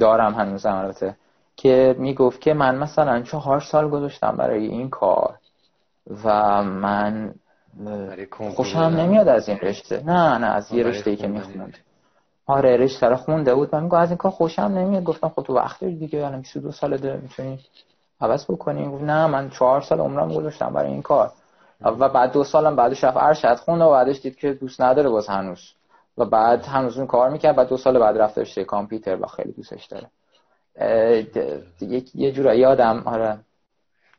[0.00, 1.16] دارم هنوز البته
[1.56, 5.34] که می‌گفت که من مثلا چهار سال گذاشتم برای این کار
[6.24, 7.34] و من
[8.54, 10.02] خوشم نمیاد از این رشته.
[10.04, 11.78] نه نه از یه رشته ای که می‌خوند
[12.46, 13.74] آره رشته رو خونده بود.
[13.74, 15.04] من میگم از این کار خوشم نمیاد.
[15.04, 17.58] گفتم خب تو وقت داری دیگه الان 22 ساله داره می‌تونی
[18.20, 21.32] عوض بکنی گفت نه من چهار سال عمرم گذاشتم برای این کار.
[21.80, 25.28] و بعد دو سالم بعدش رفت ارشد خونده و بعدش دید که دوست نداره باز
[25.28, 25.72] هنوز.
[26.18, 27.58] و بعد هنوز اون کار می‌کرد.
[27.58, 30.08] و دو سال بعد رفت رشته کامپیوتر و خیلی دوستش داره.
[32.14, 33.38] یه جورایی آدم آره.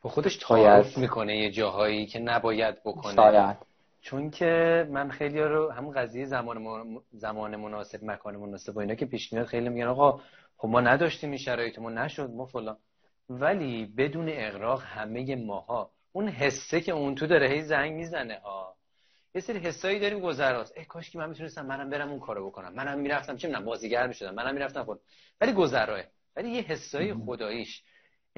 [0.01, 3.13] با خودش تعارف می‌کنه یه جاهایی که نباید بکنه.
[3.13, 3.57] شاید.
[4.01, 9.05] چون که من خیلی رو همون قضیه زمان زمان مناسب مکان مناسب و اینا که
[9.05, 10.21] پیش میاد خیلی میگن آقا
[10.57, 12.77] خب ما نداشتیم این شرایط ما نشد ما فلان.
[13.29, 18.77] ولی بدون اغراق همه ماها اون حسه که اون تو داره هی زنگ می‌زنه ها
[19.35, 20.77] یه سری حسایی داریم گذراست.
[20.77, 22.73] ای کاش که من می‌تونستم منم برم اون کارو بکنم.
[22.73, 25.01] منم می‌رفتم چه می‌دونم بازیگر می‌شدم منم می‌رفتم خود.
[25.41, 26.01] ولی گذراه.
[26.35, 27.83] ولی یه حسای خداییش.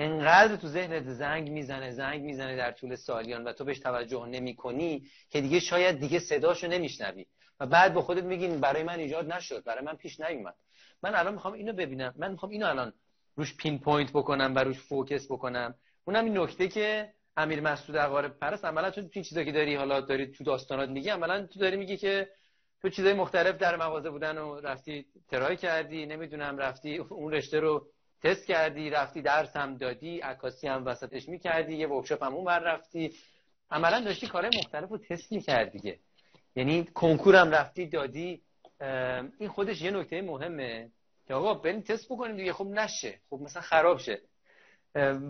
[0.02, 4.56] انقدر تو ذهنت زنگ می‌زنه زنگ می‌زنه در طول سالیان و تو بهش توجه نمی
[4.56, 7.26] کنی که دیگه شاید دیگه صداشو نمیشنوی.
[7.60, 10.56] و بعد به خودت میگین برای من ایجاد نشد برای من پیش نیومد.
[11.04, 12.14] من الان می‌خوام اینو ببینم.
[12.18, 12.94] من می‌خوام اینو الان
[13.36, 15.76] روش pinpoint بکنم و روش focus بکنم.
[16.06, 20.02] اونم این نکته که امیر مسعود عقارب پرست عملا تو این چیزا که داری حالا
[20.02, 22.30] داری تو داستانات میگی عملا تو داری میگی که
[22.82, 27.88] تو چیزای مختلف در مغازه بودن و رفتی try کردی نمی‌دونم رفتی اون رشته رو
[28.24, 32.60] تست کردی رفتی درس هم دادی عکاسی هم وسطش می‌کردی یه workshop هم اون بر
[32.60, 33.14] رفتی.
[33.72, 36.00] عملا داشتی کارهای مختلف رو تست می‌کردی دیگه.
[36.56, 38.42] یعنی کنکور هم رفتی دادی.
[39.40, 40.92] این خودش یه نکته مهمه
[41.28, 42.54] که آقا بریم تست بکنیم دیگه.
[42.54, 43.20] خب نشه.
[43.30, 44.22] خب مثلا خراب شه.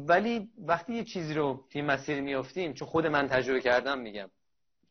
[0.08, 4.30] ولی وقتی یه چیزی رو توی مسیر میافتیم چون خود من تجربه کردم میگم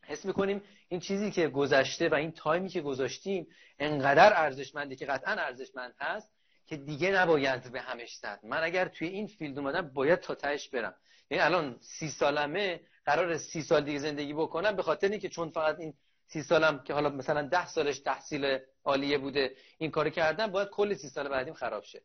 [0.05, 3.47] حس می‌کنیم این چیزی که گذشته و این time ی که گذاشتیم
[3.79, 6.38] انقدر ارزشمنده که قطعا ارزشمند هست
[6.69, 8.39] که دیگه نباید به همش زد.
[8.43, 10.93] من اگر توی این field اومدم باید تا تهش برم.
[11.29, 15.79] یعنی الان سی سالمه قرار سی سال دیگه زندگی بکنم به خاطر اینکه چون فقط
[15.79, 15.93] این
[16.27, 20.93] سی سالم که حالا مثلا ده سالش تحصیل عالیه بوده این کارو کردن باید کل
[20.93, 22.01] سی سال بعدیم خراب شه.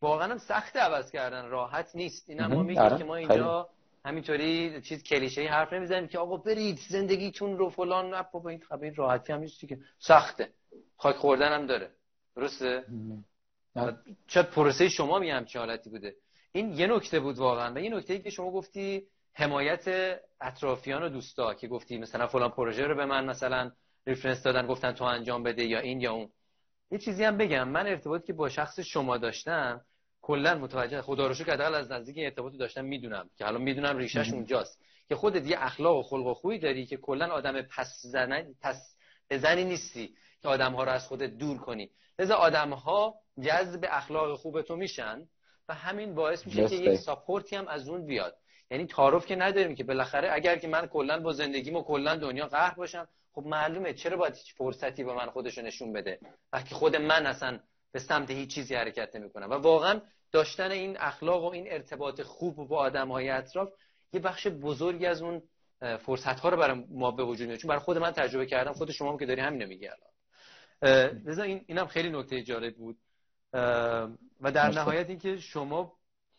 [0.00, 2.30] واقعا هم سخت عوض کردن راحت نیست.
[2.30, 3.68] این ما میگیم آره، که ما اینجا
[4.04, 8.14] همینطوری چیز کلیشه حرف نمی‌زنیم که آقا برید زندگیتون رو فلان.
[8.14, 10.48] نه بابا این خبر راحتی هم نیست که سخته.
[10.96, 11.90] خاک خوردن هم داره.
[12.36, 12.84] درسته؟
[14.26, 16.14] چه پروسه شما می چه حالتی بوده.
[16.52, 21.08] این یه نکته بود واقعا و یه نکته ای که شما گفتی حمایت اطرافیان و
[21.08, 23.72] دوستا که گفتی مثلا فلان پروژه رو به من مثلا
[24.06, 26.28] ریفرنس دادن گفتن تو انجام بده یا این یا اون.
[26.90, 27.68] یه چیزی هم بگم.
[27.68, 29.80] من ارتباطی که با شخص شما داشتم
[30.22, 34.80] کلا متوجه خدا رو شکر از نزدیک ارتباطی داشتم می‌دونم که حالا می‌دونم ریشش اونجاست.
[35.08, 38.96] که خودت یه اخلاق و خلق و خویی داری که کلا آدم پس زنی پس
[39.30, 40.14] بزنی نیستی.
[40.42, 41.90] که آدم ها رو از خودت دور کنی.
[42.18, 45.28] لذا آدم ها جذب اخلاق خوب تو میشن
[45.68, 48.36] و همین باعث میشه که یک ساپورتی هم از اون بیاد.
[48.70, 52.46] یعنی تعارف که نداریم که بالاخره اگر که من کلا با زندگیم و کلا دنیا
[52.46, 56.20] قهر باشم خب معلومه چرا باید هیچ فرصتی به من خودشو نشون بده؟
[56.52, 57.60] وقتی خود من اصلا
[57.92, 59.50] به سمت هیچ چیزی حرکت نمی‌کنم.
[59.50, 60.00] و واقعا
[60.32, 63.68] داشتن این اخلاق و این ارتباط خوب با آدم های اطراف
[64.12, 65.42] یه بخش بزرگی از اون
[65.80, 68.90] فرصت ها رو برای ما به وجود میاد چون برای خود من تجربه کردم خود
[68.90, 70.11] شما هم که داری همینو میگی الان.
[70.82, 72.96] لذا این اینم خیلی نکته جالب بود.
[74.40, 75.92] و در نهایت اینکه شما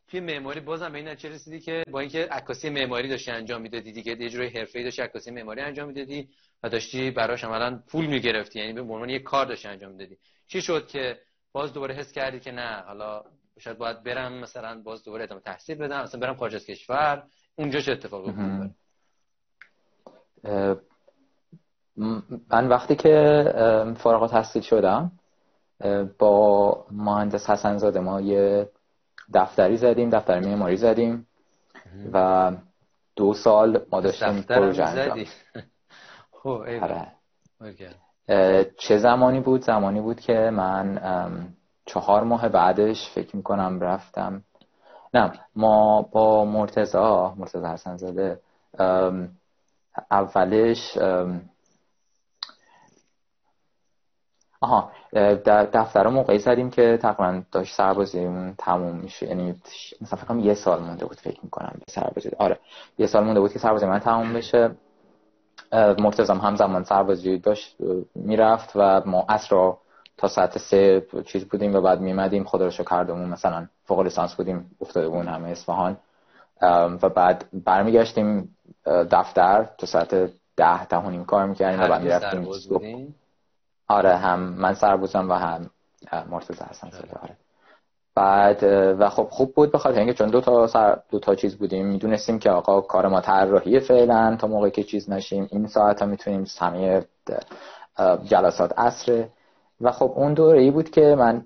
[0.08, 3.92] توی معماری بازم به این نتیجه رسیدی که با اینکه عکاسی معماری داشتی انجام می‌دادی
[3.92, 6.30] دیگه یه جوری حرفه‌ای داشتی عکاسی معماری انجام می‌دادی
[6.64, 8.60] و داشتی براش عملا پول می‌گرفتی.
[8.60, 10.18] یعنی به عنوان یه کار داشتی انجام می‌دادی.
[10.48, 11.20] چی شد که
[11.52, 13.24] باز دوباره حس کردی که نه حالا
[13.60, 17.24] شاید باید برم مثلا باز دوباره ادامه تحصیل بدم مثلا برم خارج از کشور
[17.56, 18.76] اونجا چه اتفاقی افتاد؟
[21.98, 25.12] من وقتی که فارغ التحصیل شدم
[26.20, 28.70] با مهندس حسن زاده ما یه
[29.34, 31.28] دفتری زدیم دفتر معماری زدیم
[32.14, 32.52] و
[33.16, 35.18] دو سال ما داشتیم پروژه انجام.
[36.44, 37.08] خب آره.
[38.78, 41.00] چه زمانی بود؟ زمانی بود که من
[41.86, 44.44] چهار ماه بعدش فکر می‌کنم رفتم.
[45.14, 48.40] نه ما با مرتزا مرتزا حسن زاده
[50.12, 50.98] اولش
[54.64, 54.92] آها
[55.46, 59.28] در دفتر موقعی زدیم که تقریبا داشت سربازیمون تموم میشه.
[59.28, 59.56] یعنی
[60.02, 62.30] مثلا فکر یه سال مونده بود فکر می‌کنم به سربازی.
[62.38, 62.60] آره
[62.98, 64.72] یه سال مونده بود که سربازی من تموم بشه.
[65.74, 67.78] مرتزم همزمان سربازی داشت
[68.16, 69.78] می‌رفت و ما اصرا
[70.18, 74.72] تا ساعت سه چیز بودیم و بعد میمدیم خدا رو کردمون مثلا فوق لیسانس بودیم
[74.82, 75.98] افتاده بودیم همه اصفهان.
[77.02, 80.16] و بعد برمیگشتیم دفتر تا ساعت
[80.58, 82.48] ده ده نیم کار می‌کردیم و بعد می‌رفتیم
[83.88, 85.70] آره هم من سربازم و هم
[86.30, 86.88] مرتضی حسن
[87.24, 87.38] آره.
[88.16, 88.64] بعد
[89.00, 92.40] و خب خوب بود بخاطر اینکه چون دو تا سر دو تا چیز بودیم می‌دونستیم
[92.40, 95.48] که آقا کار ما طراحی فعلا تا موقعی که چیز نشیم.
[95.52, 97.06] این ساعت ها می‌تونیم همه
[98.24, 99.30] جلسات عصره.
[99.82, 101.46] و خب اون دوره ای بود که من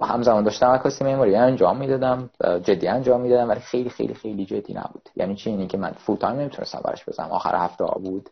[0.00, 2.30] همزمان داشتم عکاسی معماری انجام می‌دادم
[2.62, 5.08] جدی انجام می‌دادم ولی خیلی خیلی خیلی جدی نبود.
[5.16, 7.30] یعنی چی؟ اینی که من فول تایم نمی‌تونستم براش بزنم.
[7.30, 8.30] آخر هفته ها بود.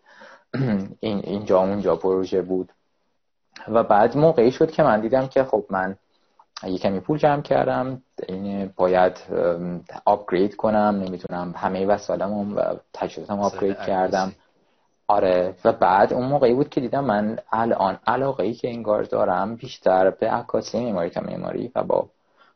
[1.00, 2.72] این اینجا اونجا پروژه بود.
[3.68, 5.96] و بعد موقعی شد که من دیدم که خب من
[6.64, 9.18] یه کمی پول جمع کردم این باید
[10.04, 14.32] آپگرید کنم نمی‌تونم همه وسایلمو و تجهیزاتم آپگرید کردم.
[15.08, 15.54] آره.
[15.64, 20.10] و بعد اون موقعی بود که دیدم من الان علاقه ای که انگار دارم بیشتر
[20.10, 22.08] به عکاسی معماری تا معماری و با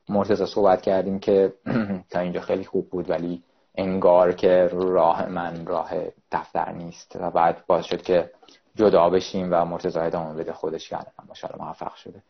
[0.09, 1.53] مرتضی صحبت کردیم که
[2.11, 3.43] تا اینجا خیلی خوب بود ولی
[3.75, 5.91] انگار که راه من راه
[6.33, 7.17] دفتر نیست.
[7.21, 8.31] و بعد باز شد که
[8.77, 12.23] جدا بشیم و مرتضی ادامه بده خودش کرده ماشاءالله موفق شده.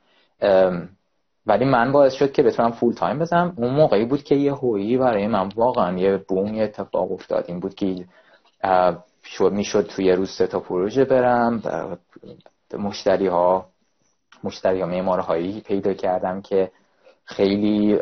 [1.46, 3.54] ولی من باعث شد که بتونم فول تایم بزنم.
[3.56, 7.44] اون موقعی بود که یه هویی برای من واقعا یه بوم یه اتفاق افتاد.
[7.48, 8.04] این بود که
[9.24, 11.62] شد می‌شد توی روز سه تا پروژه برم
[12.78, 13.66] مشتری ها
[14.44, 16.70] مشتری ها معمارهایی پیدا کردم که
[17.24, 17.98] خیلی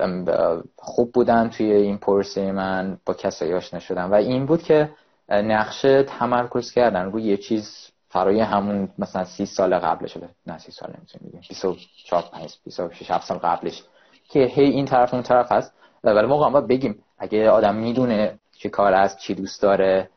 [0.77, 4.11] خوب بودن توی این پروسه من با کسایی آشنا شدم.
[4.13, 4.91] و این بود که
[5.29, 10.73] نقشه تمرکز کردن روی یه چیز فرای همون مثلا سی سال قبلش شده نه سی
[10.73, 11.43] سال نمی‌تونیم بگیم.
[11.49, 13.83] 24 5 26 7 سال قبلش
[14.29, 15.75] که هی این طرف اون طرف هست.
[16.05, 20.11] ولی موقع باید بگیم اگه آدم می‌دونه چه کار است چی دوست داره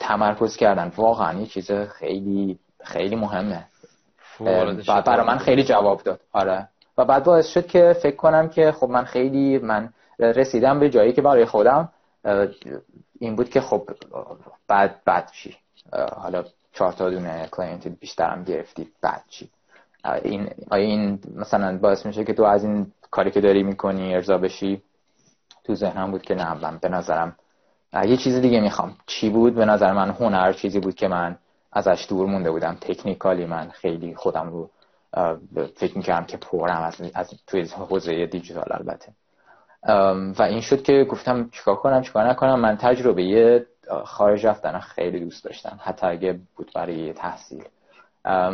[0.00, 3.64] تمرکز کردن واقعا یه چیز خیلی خیلی مهمه.
[4.88, 6.20] و برای من خیلی جواب داد.
[6.32, 6.68] آره.
[6.98, 11.12] و بعد باعث شد که فکر کنم که خب من خیلی من رسیدم به جایی
[11.12, 11.88] که برای خودم
[13.18, 13.90] این بود که خب
[14.68, 15.56] بعد بعد چی؟
[16.16, 16.44] حالا
[16.78, 19.48] چهار تا دونه client بیشترم گرفتی بعد چی
[20.22, 24.38] این آیا این مثلا باعث میشه که تو از این کاری که داری می‌کنی ارضا
[24.38, 24.82] بشی.
[25.64, 27.36] تو ذهنم بود که نه من به نظرم
[28.04, 28.96] یه چیز دیگه می‌خوام.
[29.06, 31.38] چی بود؟ به نظر من هنر چیزی بود که من
[31.72, 32.76] ازش دور مونده بودم.
[32.80, 34.70] تکنیکالی من خیلی خودم رو
[35.76, 39.12] فکر می‌کردم که پرم از, از توی حوزه دیجیتال البته.
[40.38, 42.60] و این شد که گفتم چیکار کنم چیکار نکنم.
[42.60, 43.66] من تجربه
[44.04, 47.64] خارج رفتن خیلی دوست داشتم حتی اگه بود برای تحصیل.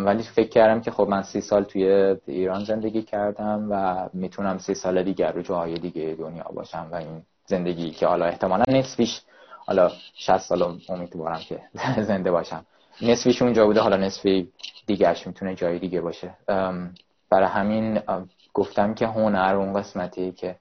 [0.05, 4.75] ولی فکر کردم که خب من سی سال توی ایران زندگی کردم و می‌تونم سی
[4.75, 9.21] سال دیگر رو جاهای دیگه دنیا باشم و این زندگی که حالا احتمالا نصفیش
[9.67, 11.61] حالا 60 سال امیدوارم که
[12.09, 12.67] زنده باشم.
[13.03, 14.53] نصفیش اونجا بوده حالا نصفی
[14.87, 16.35] دیگرش می‌تونه جای دیگه باشه.
[17.31, 18.01] برای همین
[18.55, 20.57] گفتم که هنر اون قسمتی که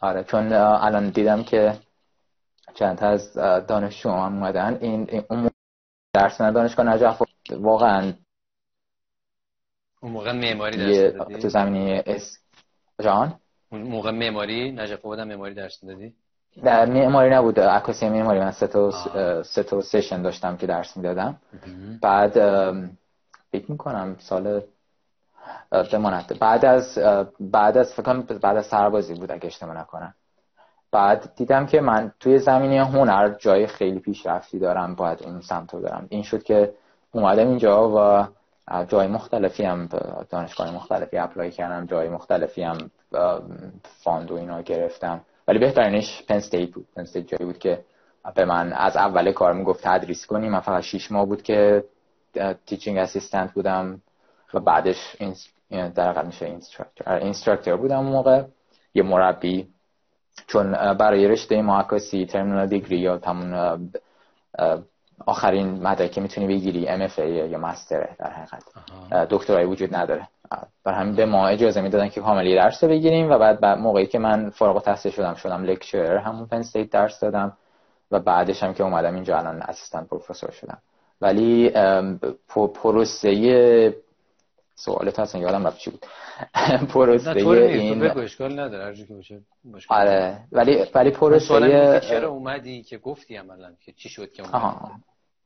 [0.00, 1.72] آره چون الان دیدم که
[2.78, 3.34] چند از
[3.66, 4.78] دانشجو هم اومدن.
[4.80, 5.50] این اون
[6.12, 8.12] درس دانشگاه نجف واقعا
[10.00, 12.38] اون موقع معماری درس تو زمینی اس
[13.02, 13.34] جان؟
[13.72, 16.14] اون موقع معماری نجف بودن معماری درس دادی
[16.62, 17.60] در معماری نبود.
[17.60, 18.38] عکاسی معماری.
[18.40, 18.90] من سه تا
[19.42, 21.40] سه تا سشن داشتم که درس می‌دادم.
[22.02, 22.32] بعد
[23.52, 24.62] فکر می‌کنم سال
[25.92, 26.98] بماند بعد از
[27.40, 30.14] بعد از فکر بعد از سربازی بود اگه اشتباه نکنم.
[30.96, 35.80] بعد دیدم که من توی زمینه هنر جای خیلی پیشرفتی دارم باید اون سمت رو
[35.80, 36.06] برم.
[36.08, 36.74] این شد که
[37.12, 38.26] اومدم اینجا و
[38.84, 39.88] جای مختلفی هم
[40.30, 42.90] دانشگاه مختلفی apply کردم جای مختلفی هم
[43.82, 45.20] fund و اینا گرفتم.
[45.48, 46.86] ولی بهترینش Penn State بود.
[46.96, 47.84] Penn State جایی بود که
[48.34, 51.84] به من از اول کار می‌گفت تدریس کنی من فقط 6 ماه بود که
[52.66, 54.02] teaching assistant بودم
[54.54, 55.16] و بعدش
[55.94, 58.42] در میشه instructor instructor بودم اون موقع.
[58.94, 59.68] یه مربی
[60.46, 63.78] چون برای رشته عکاسی terminal degree ی یا تمون
[65.26, 68.62] آخرین مدرک که می‌تونی بگیری MFA یا مستر در حقیقت.
[69.30, 70.28] دکترای وجود نداره.
[70.84, 74.50] بر همین به ما اجازه می‌دادن که کاملی درس بگیریم و بعد, موقعی که من
[74.50, 77.56] فارغ التحصیل شدم شدم لکچر همون پن استیت درس دادم
[78.10, 80.78] و بعدش هم که اومدم اینجا الان اسیستنت پروفسور شدم.
[81.20, 81.72] ولی
[82.74, 83.94] پروسه
[84.78, 86.06] سوالت اصلا یادم رفت چی بود؟
[86.92, 89.14] پروسه این بگو اشکال نداره هر که
[89.64, 94.92] باشه آره ولی ولی پروسه چرا اومدی که گفتی عملا که چی شد که اومدی؟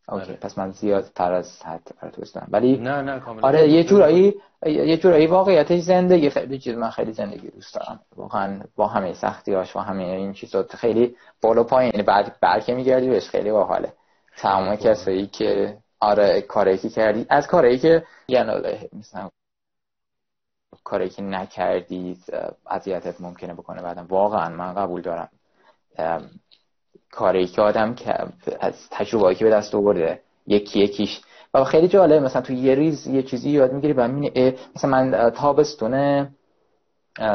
[0.09, 0.37] اوکی آره.
[0.37, 4.35] پس من زیاد تر از حد توستم ولی نه نه کاملا آره یه جورایی
[4.67, 6.31] یه جورایی واقعیتش زندگی.
[6.31, 8.01] خیلی چیز من خیلی زندگی دوست دارم.
[8.17, 11.93] واقعا با همه سختیاش و همه این چیزا خیلی بالا پایین.
[11.95, 13.93] یعنی بعد برکه میگردی بهش خیلی باحاله.
[14.37, 17.27] تمام کسایی که آره کاری که کردی.
[17.29, 18.53] از کاری که یعنی
[18.99, 19.31] مثلا
[20.85, 22.25] کاری که نکردید
[22.67, 24.07] اذیتت ممکنه بکنه بعدم.
[24.07, 25.29] واقعا من قبول دارم.
[27.11, 28.15] کاری که آدم که
[28.61, 31.21] از تجربه که به دست آورده یکی یکیش.
[31.55, 35.31] و خیلی جالب مثلا تو یه ریز یه چیزی یاد می‌گیری و می‌بینی مثلا من
[35.31, 36.27] تابستون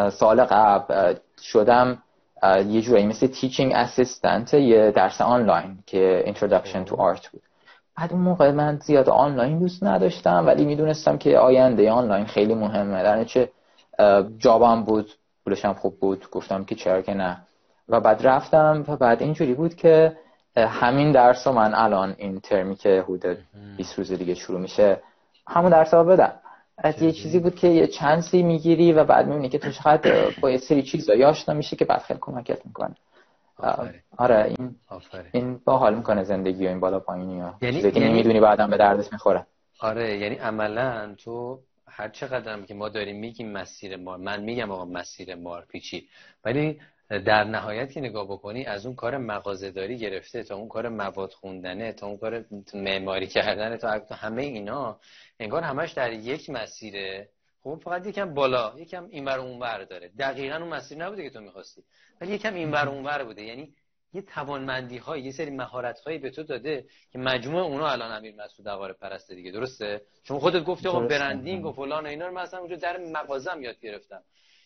[0.09, 2.03] سال قبل شدم
[2.43, 7.41] یه جورایی مثل تیچینگ اسیستنت یه درس آنلاین که introduction to art بود.
[7.97, 13.03] بعد اون موقع من زیاد آنلاین دوست نداشتم ولی می‌دونستم که آینده آنلاین خیلی مهمه.
[13.03, 13.49] در چه
[14.37, 15.11] جابم بود
[15.45, 16.29] پولشم خوب بود.
[16.31, 17.37] گفتم که چرا که نه.
[17.89, 20.17] و بعد رفتم و بعد اینجوری بود که
[20.57, 23.37] همین درس رو من الان این ترمی که حدود
[23.77, 25.01] 20 روز دیگه شروع میشه
[25.47, 26.33] همون درس رو بدم.
[26.77, 30.51] از یه چیزی بود که یه چانسی می‌گیری و بعد می‌بینی که تو چقدر با
[30.51, 32.95] یه سری چیزایی آشنا میشه که بعد خیلی کمکت می‌کنه.
[34.17, 35.29] آره این آفره.
[35.31, 37.57] این با حال می‌کنه زندگی و این بالا پایینی ها.
[37.61, 39.45] یعنی, یعنی نمی‌دونی بعدم به دردش می‌خوره.
[39.79, 44.85] آره یعنی عملا تو هر چقدر که ما داریم میگیم مسیر مار من میگم آقا
[44.85, 46.07] مسیر مار پیچی
[46.45, 51.31] ولی در نهایت که نگاه بکنی از اون کار مغازهداری گرفته تا اون کار مواد
[51.31, 54.99] خوندنه تا اون کار معماری کردن تا همه اینا
[55.39, 57.29] انگار همش در یک مسیره.
[57.65, 60.07] خب فقط یکم بالا یکم اینور اونور داره.
[60.19, 61.83] دقیقا اون مسیر نبوده که تو می‌خواستی.
[62.21, 63.43] ولی یکم اینور اونور بوده.
[63.43, 63.73] یعنی
[64.13, 68.35] یه توانمندی های یه سری مهارت هایی به تو داده که مجموع اونا الان امیر
[68.35, 69.51] مسعود دوار پرسته دیگه.
[69.51, 73.61] درسته؟ شما خودت گفتی آقا برندینگ و فلان و اینا رو مثلا اونجا در مغازم
[73.61, 74.23] یاد گرفتم.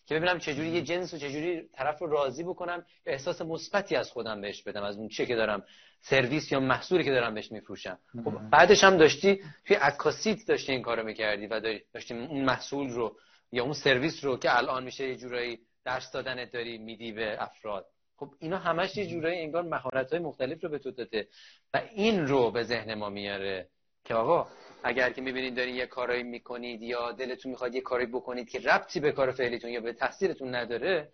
[0.10, 4.12] که ببینم چجوری یه جنس و چجوری طرف رو راضی بکنم یا احساس مثبتی از
[4.12, 5.63] خودم بهش بدم از اون چه که دارم
[6.02, 8.00] سرویس یا محصولی که دارم بهش میفروشم.
[8.24, 13.15] خب بعدش هم داشتی توی عکاسیت داشتی این کارو می‌کردی و داشتی اون محصول رو
[13.52, 17.86] یا اون سرویس رو که الان میشه یه جورایی درس دادن داری میدی به افراد.
[18.15, 21.28] خب اینا همش یه جورایی انگار مهارت های مختلف رو به تو داده
[21.74, 23.67] و این رو به ذهن ما میاره
[24.06, 24.48] که آقا
[24.84, 29.00] اگر که می‌بینید دارین یه کارایی می‌کنید یا دلتون می‌خواد یه کاری بکنید که ربطی
[29.00, 31.12] به کار فعلیتون یا به تحصیلتون نداره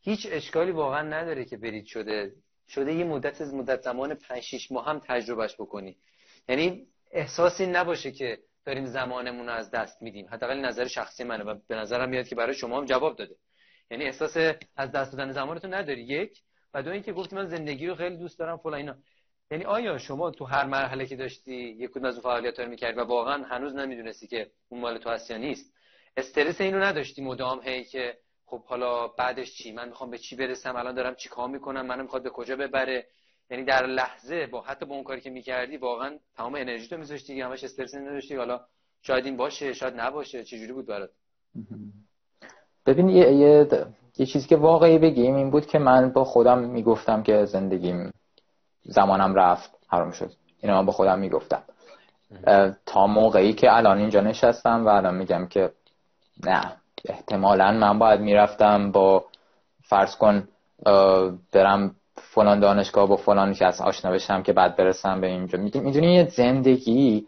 [0.00, 2.32] هیچ اشکالی واقعا نداره که برید شده.
[2.68, 5.96] شده یه مدت از مدت زمان 5 6 ماه هم تجربهش بکنی
[6.48, 10.28] یعنی احساسی نباشه که داریم زمانمون رو از دست میدیم.
[10.28, 13.36] حداقل نظر شخصی منه و به نظرم میاد که برای شما هم جواب داده.
[13.90, 14.36] یعنی احساس
[14.76, 16.02] از دست دادن زمانتون نداری.
[16.02, 16.42] یک.
[16.74, 18.96] و دو اینکه گفتی من زندگی رو خیلی دوست دارم فلان اینا.
[19.50, 23.00] یعنی آیا شما تو هر مرحله که داشتی یک کدوم از اون فعالیت‌ها رو می‌کردی
[23.00, 25.72] و واقعا هنوز نمی‌دونستی که اون مال تو هست یا نیست؟
[26.16, 28.14] استرس اینو نداشتی مدام هی که
[28.46, 32.02] خب حالا بعدش چی؟ من می‌خوام به چی برسم؟ الان دارم چی کار می‌کنم؟ منو
[32.02, 33.06] می‌خواد به کجا ببره؟
[33.50, 37.40] یعنی در لحظه با حتی با اون کاری که می‌کردی واقعا تمام انرژی تو میذاشتی
[37.40, 38.36] همش استرس نداشتی.
[38.36, 38.60] حالا
[39.02, 41.10] شاید این باشه شاید نباشه چجوری بود برات؟
[42.86, 43.68] ببین یه, یه,
[44.18, 48.12] یه چیزی که واقعی بگیم این بود که من با خودم می‌گفتم که زندگیم
[48.82, 50.30] زمانم رفت حرام شد.
[50.60, 51.62] اینو من با خودم می‌گفتم.
[52.86, 55.72] تا موقعی که الان اینجا نشستم و الان میگم که
[56.44, 56.72] نه
[57.04, 59.24] احتمالا من باید می‌رفتم با
[59.82, 60.48] فرض کن
[61.52, 65.58] برم فلان دانشگاه با فلان از آشنا بشم که بعد برسم به اینجا.
[65.58, 67.26] می‌دونی یه زندگی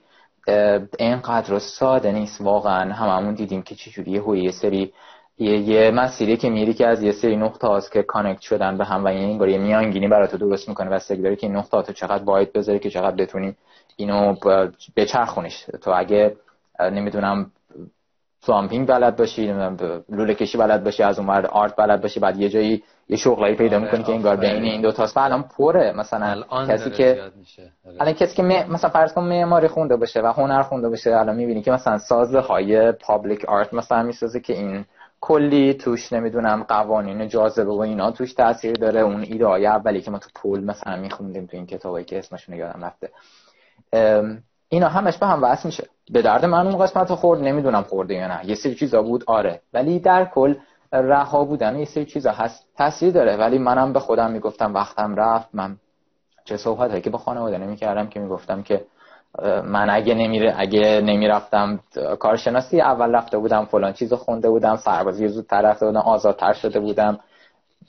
[0.99, 2.41] اینقدر ساده نیست.
[2.41, 4.11] واقعا هممون دیدیم که چجوری
[4.43, 4.93] یه سری
[5.39, 8.85] یه, یه مسیری که میری که از یه سری نقطه هاست که connect شدن به
[8.85, 12.25] هم و این یه میانگینی برات درست می‌کنه و داره که این نقطه تو چقدر
[12.25, 13.57] باید بذاری که چقدر بتونی
[13.97, 14.37] اینو
[14.97, 15.65] بچرخونیش.
[15.83, 16.37] تو اگه
[16.81, 17.51] نمی‌دونم
[18.47, 19.53] plumbing بلد باشی
[20.09, 23.77] لوله کشی بلد باشی از اونور art بلد باشی بعد یه جایی یه شغلایی پیدا
[23.77, 25.19] آره، می‌کنی که انگار بین این دو تاست.
[25.19, 25.93] الان پره.
[25.93, 27.23] مثلا کسی که
[27.87, 28.01] آره.
[28.01, 31.63] الان کسی که مثلا فرض کن معماری خونده باشه و هنر خونده باشه الان می‌بینی
[31.63, 34.85] که مثلا سازه های پابلیک آرت مثلا می‌سازه که این
[35.25, 39.01] کلی توش نمی‌دونم قوانین جاذبه و اینا توش تاثیر داره.
[39.01, 42.57] اون ایده های اولی که ما تو پول مثلا میخوندیم تو این کتابایی که اسمشون
[42.57, 43.11] یادم رفته.
[44.69, 45.89] اینا همش به هم وصل میشه.
[46.11, 48.47] به درد من اون قسمت خورد نمی‌دونم خورده یا نه.
[48.47, 49.61] یه سری چیزا بود آره.
[49.73, 50.55] ولی در کل
[50.93, 53.37] رها بودن یه سری چیزا هست تاثیر داره.
[53.37, 55.49] ولی منم به خودم می‌گفتم وقتم رفت.
[55.53, 55.77] من
[56.45, 58.85] چه صحبت که با خانواده نمی‌کردم که می‌گفتم که
[59.65, 61.81] من اگه نمیره اگه نمی‌رفتم
[62.21, 67.21] کارشناسی اول رفته بودم فلان چیزو خونده بودم سربازی زودتر رفته بودم آزادتر شده بودم.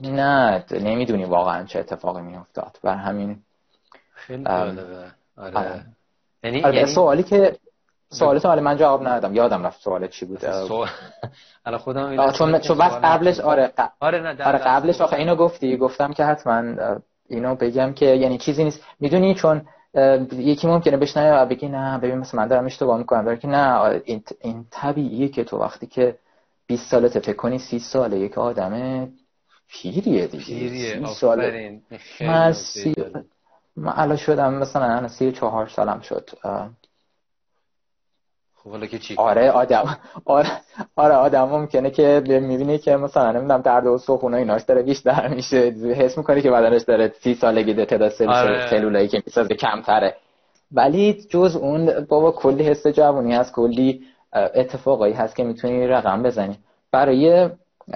[0.02, 2.80] نه نمی‌دونی واقعا چه اتفاقی میافتاد.
[2.84, 3.40] بر همین
[4.14, 5.12] خیلی آره.
[5.38, 5.84] آره.
[6.44, 6.94] یعنی, آره، یعنی...
[6.94, 7.56] سوالی که
[8.10, 9.36] سوالت ولی من جواب ندادم.
[9.36, 10.88] یادم رفت سوال چی بود سوال
[11.66, 15.78] الان خودم چون چون بس قبلش آره آره نه آره قبلش آخه اینو گفتی.
[15.78, 16.64] گفتم که حتما
[17.30, 18.82] اینو بگم که یعنی چیزی نیست.
[19.00, 19.62] می‌دونی چون
[20.32, 23.26] یکی ممکنه بشنوه و بگی نه ببین مثلا من دارم اشتباه می‌کنم.
[23.26, 26.18] برای که نه این, این طبیعیه که تو وقتی که
[26.68, 29.08] 20 سالته فکر کنی 30 ساله یک آدم
[29.68, 30.44] پیریه دیگه.
[30.46, 31.82] پیریه ساله.
[32.22, 32.96] من سی...
[33.76, 36.30] من الان شدم مثلا سی چهار سالم شد.
[38.64, 39.98] خب که چی؟ آره آدم.
[40.26, 40.50] آره
[40.96, 45.28] آره آدم ممکنه که می‌بینی که مثلا نمی‌دونم درد و سخون و ایناش داره بیشتر
[45.28, 45.58] میشه.
[45.98, 48.68] حس می‌کنی که بدنش داره سی سالگی ده تعداد آره.
[48.70, 50.16] سلولایی که می‌سازه کمتره.
[50.72, 54.02] ولی جز اون بابا کلی حس جوونی هست کلی
[54.34, 56.58] اتفاقایی هست که می‌تونی رقم بزنی.
[56.92, 57.18] برای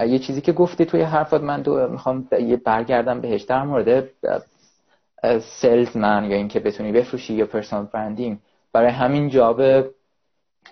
[0.06, 4.08] یه چیزی که گفتی توی حرفات من دو می‌خوام یه برگردم بهش در مورد
[5.40, 8.38] سلزمن یا اینکه بتونی بفروشی یا پرسونال برندینگ.
[8.72, 9.62] برای همین job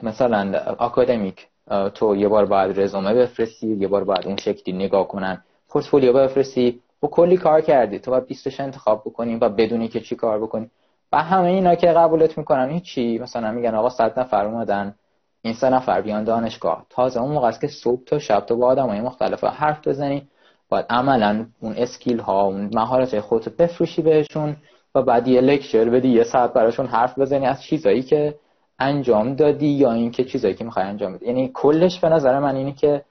[0.02, 1.46] مثلا اکادمیک
[1.94, 5.42] تو یه بار باید رزومه بفرستی یه بار باید اون شکلی نگاه کنن.
[5.68, 6.80] پورتفولیو بفرستی.
[7.02, 7.98] و کلی کار کردی.
[7.98, 10.70] تو باید 20 انتخاب بکنی و بدونی که چی کار بکنی.
[11.12, 13.18] و همه اینا که قبولت می‌کنن هیچی.
[13.18, 14.94] مثلا میگن آقا صد نفر اومدن.
[15.42, 16.86] این سه نفر بیان دانشگاه.
[16.90, 20.28] تازه اون موقع است که صبح تا شب تو با آدمای مختلف حرف بزنی.
[20.68, 24.56] باید عملا اون skill ها اون مهارت خودت بفروشی بهشون
[24.94, 28.34] و بعد یه lecture بدی یه ساعت براشون حرف بزنی از چیزایی که
[28.78, 32.72] انجام دادی یا اینکه چیزایی که می‌خوای انجام بدی؟ یعنی کلش به نظر من اینه
[32.72, 33.02] که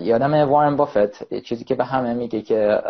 [0.00, 2.82] یادم وارن بافت چیزی که به همه میگه که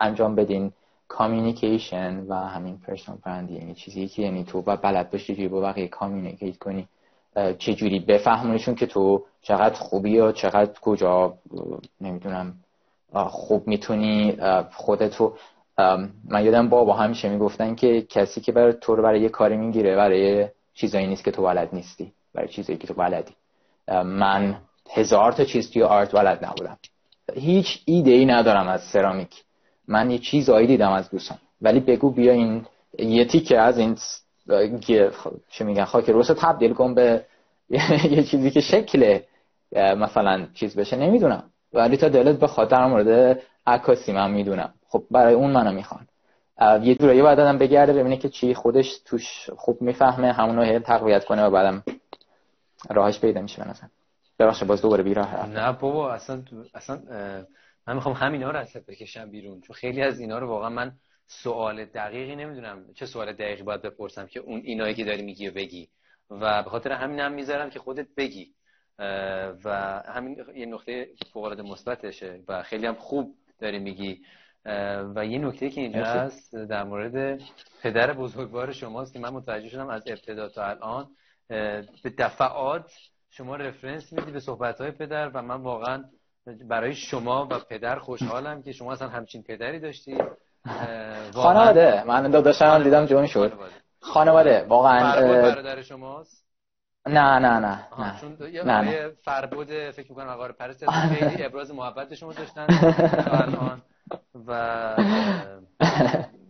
[0.00, 0.72] انجام بدین
[1.08, 5.60] communication و همین personal branding یعنی چیزی که یعنی تو باید بلد باشی چجوری با
[5.60, 6.88] بقیه communicate کنی.
[7.58, 11.34] چجوری بفهمونشون که تو چقدر خوبی یا چقدر کجا
[12.00, 12.54] نمی‌دونم
[13.14, 14.36] خوب می‌تونی
[14.72, 15.34] خودتو.
[16.28, 19.96] من یادم بابا همیشه می‌گفتن که کسی که برای تو رو برای یه کاری می‌گیره
[19.96, 22.12] برای چیزایی نیست که تو بلد نیستی.
[22.34, 23.32] برای چیزایی که تو بلدی.
[24.04, 24.56] من
[24.90, 26.78] هزار تا چیز توی آرت بلد نبودم.
[27.34, 29.44] هیچ ایده ای ندارم از سرامیک.
[29.88, 31.38] من یه چیزایی دیدم از دوستان.
[31.62, 32.66] ولی بگو بیا این
[32.98, 33.96] یه تیکه از این
[35.50, 37.24] چه میگن خاک روس تبدیل کن به
[38.16, 39.18] یه چیزی که شکل
[39.72, 40.96] مثلا چیز بشه.
[40.96, 41.44] نمی‌دونم.
[41.72, 44.74] ولی تا دلت بخواد در مورد عکاسی من می‌دونم.
[44.88, 46.06] خب برای اون منو می‌خوان.
[46.82, 51.24] یه جورایی باید آدم بگرده ببینه که چی خودش توش خوب می‌فهمه همونو هی تقویت
[51.24, 51.84] کنه و بعدم
[52.90, 53.86] راهش پیدا میشه به نظر.
[54.38, 56.42] ببخشید باز دوباره بیراه نه بابا اصلا
[56.74, 57.00] اصلا
[57.86, 60.92] من می‌خوام همینا رو اصلا بکشم بیرون چون خیلی از اینا رو واقعا من
[61.26, 62.84] سوال دقیقی نمی‌دونم.
[62.94, 65.88] چه سوال دقیقی باید بپرسم که اون اینایی که داری میگی و بگی.
[66.30, 68.48] و به خاطر همین هم می‌ذارم که خودت بگی.
[69.64, 74.20] و همین یه نقطه فوق العاده مثبتشه و خیلی هم خوب داری میگی.
[75.16, 77.40] و یه نکته که اینجا هست در مورد
[77.82, 81.08] پدر بزرگوار شماست که من متوجه شدم از ابتدا تا الان
[82.02, 82.92] به دفعات
[83.30, 86.04] شما رفرنس میدی به صحبت های پدر و من واقعا
[86.68, 90.18] برای شما و پدر خوشحالم که شما اصلا همچین پدری داشتی.
[91.34, 92.04] خانواده.
[92.04, 93.52] من داداشم دیدم جون شد.
[94.00, 94.66] خانواده.
[94.68, 96.46] واقعا برادر شماست؟
[97.06, 98.20] نه نه نه نه.
[98.20, 99.08] چون نه, نه.
[99.24, 102.66] فربود فکر می‌کنم آقا پرست خیلی ابراز محبت شما داشتن
[103.26, 103.82] الان.
[104.46, 104.96] و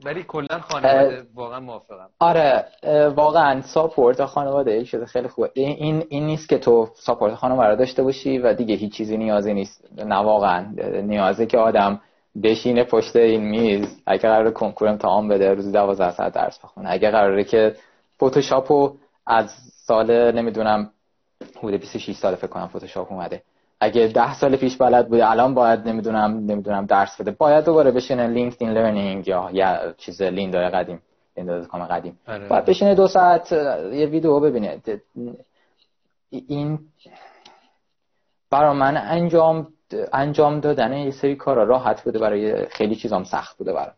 [0.04, 2.08] ولی کلا خانواده واقعا موافقم.
[2.18, 2.64] آره
[3.16, 8.38] واقعا ساپورت خانواده شده خیلی خوبه این این نیست که تو ساپورت خانواده داشته باشی
[8.38, 9.84] و دیگه هیچ چیزی نیازی نیست.
[9.98, 10.66] نه واقعا.
[11.02, 12.00] نیازه که آدم
[12.42, 16.90] بشینه پشت این میز اگه قرار کنکور امتحان بده روزی 12 ساعت درس بخونه.
[16.92, 17.76] اگه قراره که
[18.16, 18.94] فتوشاپو
[19.26, 19.50] از
[19.86, 20.90] سال نمی‌دونم
[21.58, 23.42] حدود 26 سال فکر کنم فتوشاپ اومده.
[23.80, 27.30] اگه ده سال پیش بلد بوده الان باید نمی‌دونم نمی‌دونم درس بده.
[27.30, 31.02] باید دوباره بشینه LinkedIn Learning یا یا چیز Lynda ی قدیم
[31.36, 32.18] Lynda.com قدیم.
[32.28, 32.48] آره.
[32.48, 33.52] باید بشینه دو ساعت
[33.92, 34.82] یه ویدیو ببینه.
[36.30, 36.78] این
[38.50, 39.68] برای من انجام
[40.12, 43.92] انجام دادن یه سری کارا راحت بوده برای خیلی چیزام سخت بوده برای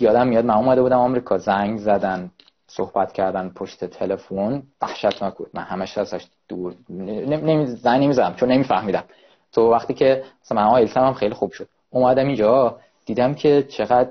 [0.00, 2.30] یادم میاد من اومده بودم آمریکا زنگ زدن
[2.66, 5.50] صحبت کردن پشت تلفن وحشتناک بود.
[5.54, 9.04] من همش ازش دور نمی زنگ نمی‌زدم چون نمیفهمیدم.
[9.52, 11.68] تو وقتی که مثلا من هم خیلی خوب شد.
[11.90, 14.10] اومدم اینجا دیدم که چقدر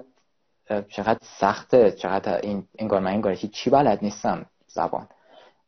[0.90, 5.08] چقدر سخته چقدر این انگار من انگار چی بلد نیستم زبان.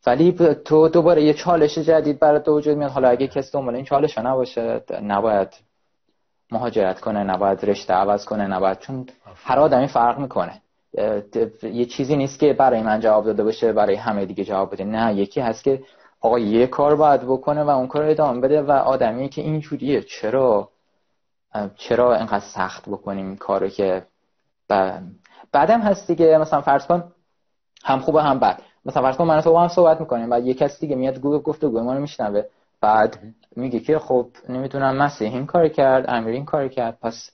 [0.06, 0.32] ولی
[0.66, 2.92] تو دوباره یه چالش جدید برات به وجود میاد.
[2.92, 5.48] حالا اگه کسی دنبال این چالش نباشه نباید
[6.52, 10.62] مهاجرت کنه نباید رشته عوض کنه نباید چون هر آدمی فرق می‌کنه.
[11.64, 14.84] یه چیزی نیست که برای من جواب داده باشه برای همه دیگه جواب بده.
[14.84, 15.82] نه یکی هست که
[16.22, 20.70] آقا یه کار باید بکنه و اون کار ادامه بده و آدمی که اینجوریه چرا؟
[21.76, 24.06] چرا اینقدر سخت بکنیم کارو که
[25.52, 26.38] بعدم هست دیگه.
[26.38, 27.04] مثلا فرض کن
[27.84, 28.62] هم خوبه هم بد.
[28.86, 31.40] مثلا فرض کن من تو با هم صحبت می‌کنیم بعد یه کسی دیگه میاد گفتگو
[31.40, 32.44] گفتگوی ما رو میشنوه.
[32.82, 33.20] بعد
[33.56, 36.98] میگه که خب نمی‌دونم مسیح این کار کرد امیر این کار کرد.
[37.02, 37.32] پس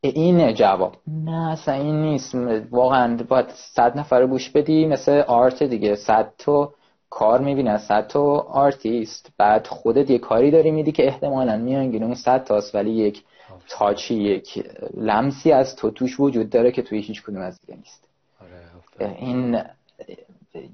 [0.00, 0.96] این جواب.
[1.06, 2.34] نه اصلا این نیست.
[2.70, 5.96] واقعا باید صد نفر گوش بدی مثل art دیگه.
[5.96, 6.72] صد تا
[7.10, 12.14] کار می‌بینه صد تا آرتیست بعد خودت یه کاری داری میدی که احتمالا میانگین اون
[12.14, 13.24] صد تاست ولی یک
[13.68, 17.76] touch ی یک لمسی از تو توش وجود داره که توی هیچ کدوم از دیگه
[17.76, 18.08] نیست.
[18.40, 19.62] آره، این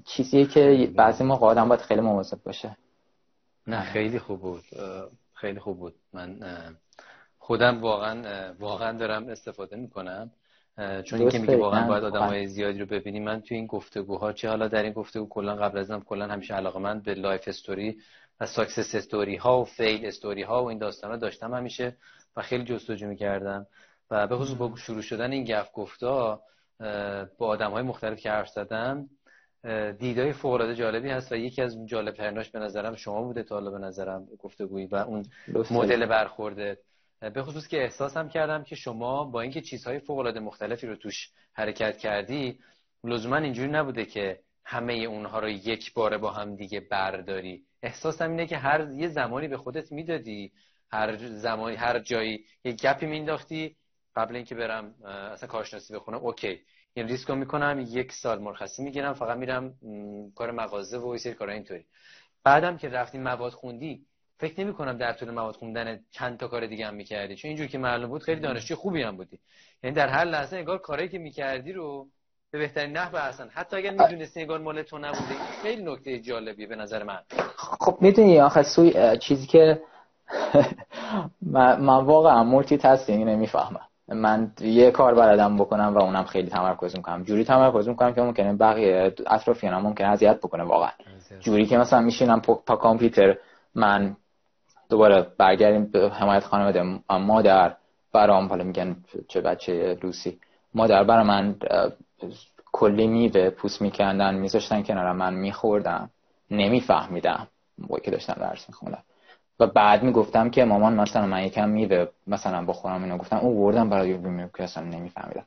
[0.05, 2.77] چیزیه که بعضی موقع آدم باید خیلی مواظب باشه.
[3.67, 4.63] نه خیلی خوب بود.
[5.33, 5.95] خیلی خوب بود.
[6.13, 6.39] من
[7.39, 10.31] خودم واقعا واقعا دارم استفاده می‌کنم.
[10.77, 14.49] چون اینکه میگه واقعا باید آدم های زیادی رو ببینیم من توی این گفتگوها چه
[14.49, 17.97] حالا در این گفتگو کلا قبل از کلا همیشه علاقه من به life story
[18.39, 21.97] و success story ها و fail story ها و این داستان ها داشتم همیشه
[22.35, 23.67] و خیلی جستجو می‌کردم.
[24.11, 26.41] و به خصوص با شروع شدن این گفت گفتا
[27.37, 29.09] با آدم های مختلف که حرف زدم
[29.99, 33.55] دیدای فوق العاده جالبی هست و یکی از جالب تریناش به نظرم شما بوده تا
[33.55, 35.25] حالا به نظرم گفتگویی و اون
[35.71, 36.77] مدل برخورده.
[37.29, 41.29] به خصوص که احساسم کردم که شما با اینکه چیزهای فوق العاده مختلفی رو توش
[41.53, 42.59] حرکت کردی
[43.03, 47.65] لزوما اینجوری نبوده که همه اونها رو یک باره با هم دیگه برداری.
[47.83, 50.51] احساسم اینه که هر یه زمانی به خودت می‌دادی
[50.91, 53.75] هر زمانی هر جایی یه گپی مینداختی
[54.15, 56.61] قبل اینکه برم اصلا کارشناسی بخونم اوکی.
[56.93, 59.73] این ریسک رو می‌کنم یک سال مرخصی می‌گیرم فقط میرم
[60.35, 61.85] کار مغازه و سری کارا اینطوری.
[62.43, 64.05] بعدم که رفتی مواد خوندی
[64.43, 67.67] فکر نمی کنم در طول مواد خوندن چند تا کار دیگه هم می‌کردی چون اینجور
[67.67, 69.39] که معلوم بود خیلی دانشجوی خوبی هم بودی.
[69.83, 72.07] یعنی در هر لحظه انگار کارهایی که می‌کردی رو
[72.51, 73.47] به بهترین نحو اصلا.
[73.53, 77.19] حتی اگر می‌دونستی انگار مال تو نبوده خیلی نکته جالبیه به نظر من.
[77.57, 79.81] خب می‌دونی آخه سوی چیزی که
[81.41, 83.87] من واقعا مولتی تاسکینگ نمی‌فهمم.
[84.07, 87.23] من یه کار بلدم بکنم و اونم خیلی تمرکز می‌کنم.
[87.23, 90.91] جوری تمرکز می‌کنم که ممکنه بقیه اطرافیانم ممکنه اذیت بکنه واقعا.
[91.39, 93.37] جوری که مثلا میشینم پا کامپیوتر
[93.75, 94.15] من
[94.93, 97.75] دوباره برگردیم به حمایت خانواده مادر.
[98.13, 98.95] برام حالا میگن
[99.27, 100.39] چه بچه روسی
[100.73, 101.55] مادر برای من
[102.71, 106.09] کلی میوه پوست میکندن میذاشتن کنار من میخوردم.
[106.51, 109.03] نمیفهمیدم موقعی که داشتم درس میخوندم.
[109.59, 113.89] و بعد می‌گفتم که مامان مثلا من یکم میوه مثلا بخورم اینو گفتم او وردم
[113.89, 115.45] برای بیمه که اصلا نمیفهمیدم.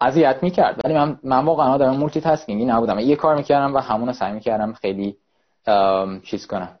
[0.00, 0.80] اذیت می‌کرد.
[0.84, 2.98] ولی من من واقعا آدم مولتی تاسکینگی نبودم.
[2.98, 5.16] یه کار می‌کردم و همون سعی می‌کردم خیلی
[6.22, 6.78] چیز کنم.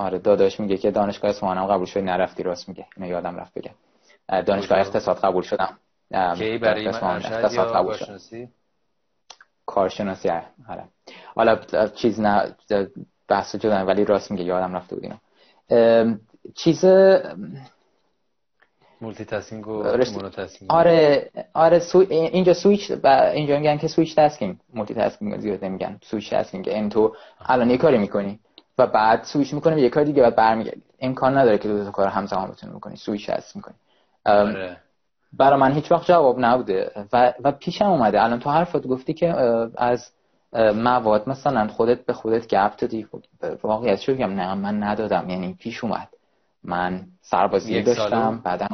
[0.00, 2.86] آره داداش میگه که دانشگاه اصفهان هم قبول شد نرفتی راست میگه.
[2.96, 3.74] اینو یادم رفت بگم.
[4.42, 5.78] دانشگاه اقتصاد قبول شدم.
[6.36, 8.48] کی برای اقتصاد قبول شد
[9.66, 10.28] کارشناسی؟
[10.68, 10.84] آره.
[11.34, 11.58] حالا
[11.94, 12.56] چیز نه
[13.28, 16.16] بحث جدا ولی راست میگه یادم رفته بود اینو.
[16.54, 16.84] چیز
[19.00, 20.70] multitasking و monotasking.
[20.72, 22.06] آره آره سو...
[22.10, 23.06] اینجا سویچ ب...
[23.06, 25.98] اینجا میگن که switch tasking multitasking زیاد نمیگن.
[26.02, 27.14] switch tasking این تو.
[27.40, 28.40] الان یه کاری می‌کنی؟
[28.80, 31.90] و بعد سویچ می‌کنه به یه کار دیگه بعد برمیگردی امکان نداره که دو تا
[31.90, 33.74] کار همزمان بتونی بکنی سویچ هست می‌کنی
[34.26, 34.76] آره.
[35.32, 38.22] برای من هیچ وقت جواب نبوده و, و پیشم اومده.
[38.22, 39.34] الان تو حرفات گفتی که
[39.76, 40.10] از
[40.74, 43.08] مواد مثلا خودت به خودت گپ دادی.
[43.12, 43.20] خب،
[43.62, 45.30] واقعیت شو بگم نه من ندادم.
[45.30, 46.08] یعنی پیش اومد.
[46.64, 48.40] من سربازی داشتم.
[48.44, 48.68] بعدم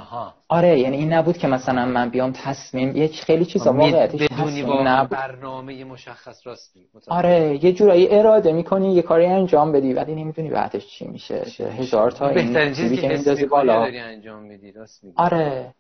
[0.49, 5.11] آره یعنی این نبود که مثلا من بیام تصمیم یک خیلی چیزا واقعیتش بدونی نبود.
[5.11, 10.87] برنامه مشخص راستی آره یه جورایی اراده می‌کنی یه کاری انجام بدی ولی نمی‌دونی بعدش
[10.87, 11.45] چی میشه.
[11.79, 13.79] هزار تا این چیزی که میندازی بالا.
[13.79, 15.17] داری انجام میدی راست میگی.
[15.19, 15.75] آره.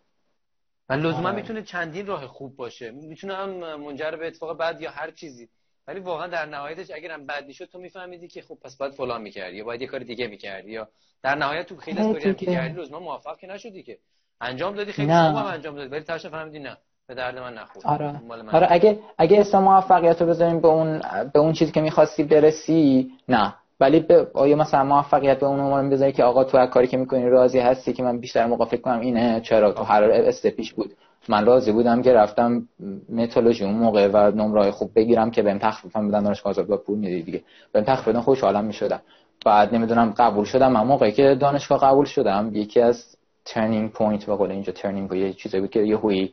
[0.88, 1.36] و لزوما آره.
[1.36, 2.90] می‌تونه چندین راه خوب باشه.
[2.90, 3.50] می‌تونه هم
[3.80, 5.48] منجر به اتفاق بعد یا هر چیزی.
[5.88, 9.22] ولی واقعا در نهایتش اگر هم بد می‌شد تو میفهمیدی که خب پس باید فلان
[9.22, 10.88] می‌کردی یا باید یه کار دیگه می‌کردی یا
[11.22, 13.98] در نهایت تو خیلی از کاری که کردی روز ما موفق که نشدی که.
[14.40, 16.76] انجام دادی خیلی خوب هم انجام دادی ولی تاش فهمیدی نه
[17.06, 18.20] به درد من نخورد آره.
[18.52, 23.12] آره اگه اگه اسم موفقیت رو بذاریم به اون به اون چیزی که می‌خواستی برسی
[23.28, 23.54] نه.
[23.80, 26.96] ولی به آیا مثلا موفقیت به اون عنوان بذاری که آقا تو هر کاری که
[26.96, 30.96] می‌کنی راضی هستی که من بیشتر موقع فکر کنم اینه؟ چرا؟ تو هر استپیش بود.
[31.28, 32.68] من راضی بودم که رفتم
[33.08, 36.22] متالوژی اون موقع و نمره خوب بگیرم که بهم تخفیف بدن.
[36.22, 37.42] دانشگاه آزاد با پول میدی دیگه.
[37.72, 39.00] بهم تخفیف بدن خوشحالم می‌شدم.
[39.44, 40.72] بعد نمی‌دونم قبول شدم.
[40.72, 45.32] من موقعی که دانشگاه قبول شدم یکی از turning point به قول اینجا turning یه
[45.32, 46.32] چیزی بود که یه هوی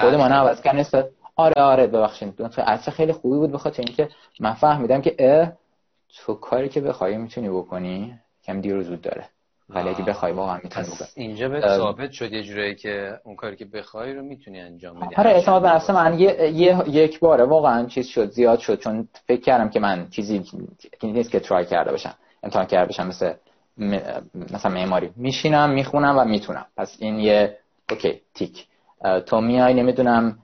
[0.00, 0.86] خود من عوض کنه
[1.36, 2.42] آره آره ببخشید.
[2.42, 4.08] اصلا خیلی خوبی بود بخاطر اینکه
[4.40, 5.52] من فهمیدم که اه
[6.16, 9.24] تو کاری که بخوای می‌تونی بکنی کم دیر زود داره.
[9.74, 13.64] ولی اگه بخوای واقعا می‌تونی اینجا به ثابت شد یه جورایی که اون کاری که
[13.64, 15.14] بخوای رو می‌تونی انجام بدی.
[15.14, 19.08] آره اعتماد به نفس من یه،, یه یک باره واقعا چیز شد زیاد شد چون
[19.26, 20.44] فکر کردم که من چیزی
[21.02, 23.32] نیست که ترای کرده باشم امتحان کرده باشم مثل
[24.52, 25.10] مثلا معماری.
[25.16, 26.66] میشینم می‌خونم و می‌تونم.
[26.76, 27.58] پس این یه
[27.90, 28.66] اوکی تیک.
[29.26, 30.38] تو میای نمی‌دونم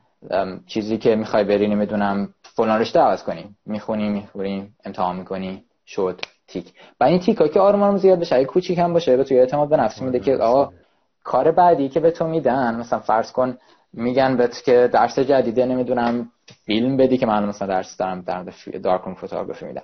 [0.66, 6.20] چیزی که می‌خوای بری نمی‌دونم فلان رشته عوض کنیم می‌خونیم می‌خوریم امتحان می‌کنیم شد.
[6.49, 6.72] تیک.
[7.01, 9.76] و این تیک که آروم زیاد بشه اگه کوچیک هم باشه به توی اعتماد به
[9.76, 10.72] نفس میده که آقا
[11.24, 13.59] کار بعدی که به تو میدن مثلا فرض کن
[13.92, 16.30] میگن بهت که درس جدیده نمی‌دونم
[16.64, 18.42] فیلم بدی که من مثلا درس دارم در
[18.82, 19.82] دارکروم فوتوگرافی میدم.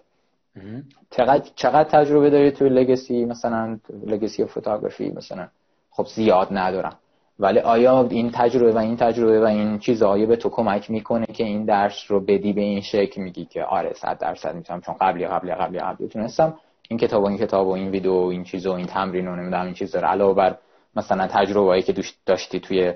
[1.11, 5.49] چقدر چقدر تجربه داری توی لگسی؟ مثلا لگسی فوتوگرافی مثلا.
[5.91, 6.97] خب زیاد ندارم.
[7.39, 11.45] ولی آیا این تجربه و این تجربه و این چیزهایی به تو کمک می‌کنه که
[11.45, 15.27] این درس رو بدی به این شکل میگی که آره صد درصد می‌تونم چون قبلی
[15.27, 16.59] قبلی قبلی قبلی تونستم
[16.89, 19.37] این کتاب و این کتاب و این ویدیو و این چیز و این تمرین و
[19.37, 20.59] نمی‌دونم این چیز داره علاوه بر
[20.97, 21.95] مثلا تجربه که
[22.27, 22.95] داشتی توی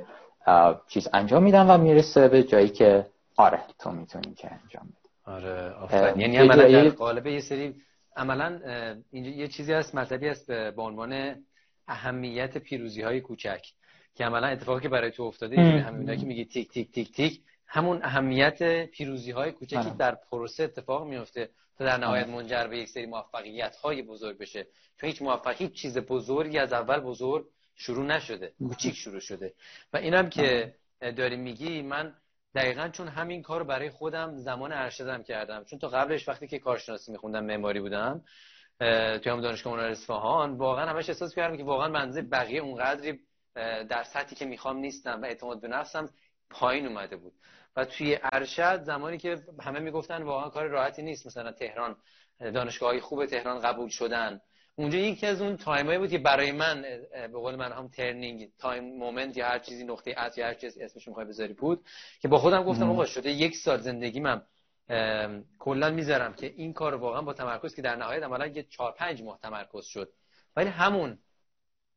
[0.89, 5.09] چیز انجام میدم و می‌رسه به جایی که آره تو می‌تونی که انجام بدی.
[5.26, 6.20] آره آفرین.
[6.20, 7.74] یعنی عملا در قالب یه سری
[8.16, 8.61] عملا
[9.12, 11.36] اینجا یه چیزی هست مطلبی هست به عنوان
[11.89, 13.61] اهمیت پیروزی های کوچک.
[14.19, 17.41] که عملا اتفاقی که برای تو افتاده همین که میگی تیک تیک تیک تیک.
[17.66, 19.97] همون اهمیت پیروزی های کوچکی آره.
[19.97, 22.35] در پروسه اتفاق میفته تا در نهایت آره.
[22.35, 24.66] منجر به یک سری موفقیت های بزرگ بشه.
[25.01, 29.55] چون هیچ موفقی چیز بزرگی از اول بزرگ شروع نشده کوچیک شروع شده.
[29.93, 32.14] و اینم که داری میگی من
[32.55, 35.64] دقیقا چون همین کار برای خودم زمان ارشدم کردم.
[35.64, 38.25] چون تا قبلش وقتی که کارشناسی میخوندم معماری بودم
[39.23, 43.21] توی هم دانشگاه هنر اصفهان واقعا همش احساس کردم که واقعا منزه بقیه اونقدری
[43.89, 46.09] در سطحی که می‌خوام نیستم و اعتماد به نفسم
[46.51, 47.33] پایین اومده بود.
[47.77, 51.97] و توی ارشد زمانی که همه می‌گفتن واقعا کار راحتی نیست مثلا تهران
[52.41, 54.41] دانشگاه های خوب تهران قبول شدن.
[54.77, 56.83] اونجا یکی از اون time ایی بود که برای من
[57.13, 60.79] به قول من هم turning time moment یا هر چیزی نقطه عطف یا هر چیز
[60.79, 61.85] اسمش می‌خوای بذاری بود
[62.21, 64.43] که با خودم گفتم آقا شده یک سال زندگی من
[65.59, 69.23] کلا می‌ذارم که این کار واقعا با تمرکز که در نهایت عملا یه 4 5
[69.23, 70.13] ماه تمرکز شد.
[70.57, 71.19] ولی همون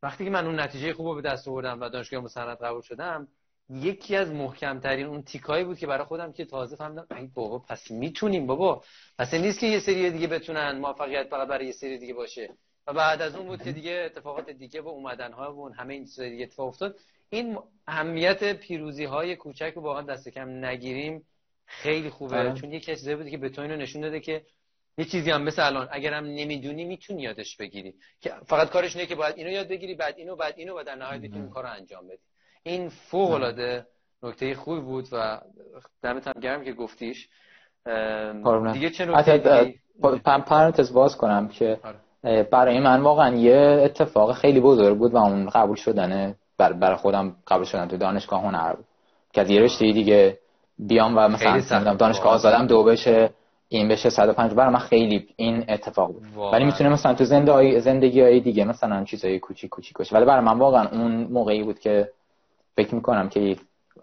[0.03, 3.27] وقتی که من اون نتیجه خوب به دست آوردم و دانشگاه مسند قبول شدم
[3.69, 7.91] یکی از محکمترین اون تیکایی بود که برای خودم که تازه فهمیدم ای بابا پس
[7.91, 8.83] می‌تونیم بابا.
[9.17, 12.49] پس نیست که یه سری دیگه بتونن موفقیت فقط برای یه سری دیگه باشه.
[12.87, 16.05] و بعد از اون بود که دیگه اتفاقات دیگه و اومدن ها و همه این
[16.05, 16.95] چیزا دیگه اتفاق افتاد.
[17.29, 21.25] این اهمیت پیروزی های کوچک رو واقعا دست کم نگیریم.
[21.65, 22.37] خیلی خوبه.
[22.37, 22.53] آره.
[22.53, 24.45] چون یکی از چیزایی بود که به تو اینو نشون داده که
[24.97, 27.93] یه چیزی هم مثل الان اگرم نمی‌دونی می‌تونی یادش بگیری.
[28.21, 30.95] که فقط کارش اینه که باید اینو یاد بگیری بعد اینو بعد اینو و در
[30.95, 32.17] نهایت بتونی کارو انجام بدی.
[32.63, 33.85] این فوق العاده
[34.23, 35.41] نکته خوبی بود و
[36.03, 37.29] دمت هم گرم که گفتیش.
[38.73, 39.73] دیگه چه نکته
[40.45, 41.79] پرانتز باز کنم که
[42.23, 42.43] آره.
[42.43, 47.65] برای من واقعا یه اتفاق خیلی بزرگ بود و اون قبول شدنه برای خودم قبول
[47.65, 48.85] شدن تو دانشگاه هنر بود.
[49.33, 50.37] که از یه رشته دیگه
[50.79, 53.29] بیام و مثلا دانشگاه آزادم دو بشه.
[53.73, 56.23] این بشه 105 برای من خیلی این اتفاق بود.
[56.53, 60.15] ولی می‌تونه مثلا تو زنده زندگی های دیگه مثلا چیزای کوچیک کوچیک باشه.
[60.15, 62.11] ولی برای من واقعا اون موقعی بود که
[62.75, 63.55] فکر می‌کنم که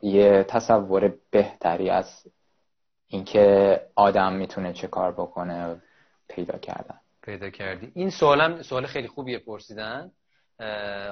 [0.03, 2.27] یه تصور بهتری از
[3.09, 5.83] اینکه آدم می‌تونه چه کار بکنه
[6.29, 7.01] پیدا کردن.
[7.23, 7.93] پیدا کردی.
[7.95, 10.11] این سوالم سوال خیلی خوبیه پرسیدن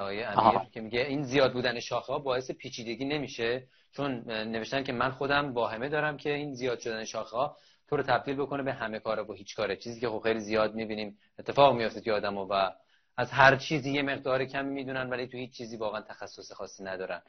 [0.01, 4.93] آیه امیر که میگه این زیاد بودن شاخه ها باعث پیچیدگی نمیشه چون نوشتن که
[4.93, 7.55] من خودم با همه دارم که این زیاد شدن شاخه ها
[7.89, 9.75] تو رو تبدیل بکنه به همه کاره و هیچ کاره.
[9.75, 12.69] چیزی که خب خیلی زیاد می‌بینیم اتفاق میفته توی آدمو و
[13.17, 17.21] از هر چیزی یه مقدار کمی می‌دونن ولی تو هیچ چیزی واقعا تخصص خاصی ندارن.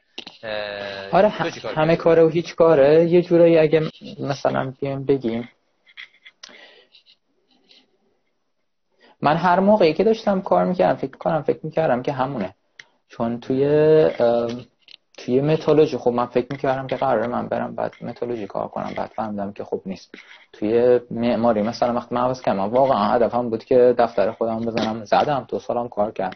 [1.11, 1.29] آره
[1.75, 3.05] همه کاره و هیچ کاره.
[3.05, 3.81] یه جورایی اگه
[4.19, 5.49] مثلا بیایم بگیم
[9.21, 12.55] من هر موقعی که داشتم کار می‌کردم فکر کنم فکر می‌کردم که همونه.
[13.07, 13.65] چون توی
[15.19, 19.11] توی متالوژی خب من فکر می‌کردم که قراره من برم بعد متالوژی کار کنم بعد
[19.15, 20.15] فهمیدم که خب نیست.
[20.53, 25.05] توی معماری مثلا وقتی من عوض کردم واقعا هدفم بود که دفتر خودم بزنم.
[25.05, 26.35] زدم دو سالم کار کرد.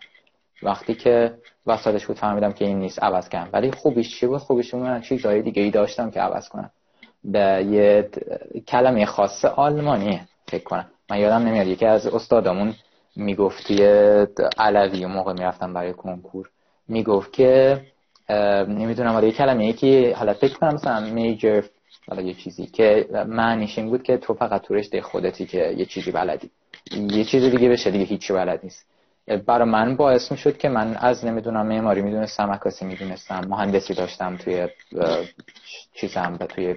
[0.63, 1.33] وقتی که
[1.67, 3.49] وسطش بود فهمیدم که این نیست عوض کردم.
[3.53, 6.69] ولی خوبیش چی بود؟ خوبیش من چیزهای دیگه ای داشتم که عوض کنم.
[7.23, 8.09] به یه
[8.67, 10.85] کلمه خاص آلمانی فکر کنم.
[11.09, 12.73] من یادم نمیاد یکی از استادامون
[13.15, 13.85] می‌گفت توی
[14.57, 16.49] علوی موقع می‌رفتم برای کنکور
[16.87, 17.81] می‌گفت که
[18.67, 21.63] نمی‌دونم حالا یه کلمه یکی حالا فکر کنم مثلا میجر
[22.07, 25.85] حالا یه چیزی که معنیش این بود که تو فقط تو رشته خودتی که یه
[25.85, 26.49] چیزی بلدی.
[26.91, 28.85] یه چیز دیگه بشه دیگه هیچی بلد نیست.
[29.45, 34.37] برای من باعث می شد که من از نمی‌دونم معماری می‌دونستم عکاسی می‌دونستم مهندسی داشتم
[34.37, 34.67] توی
[35.93, 36.75] چیزم توی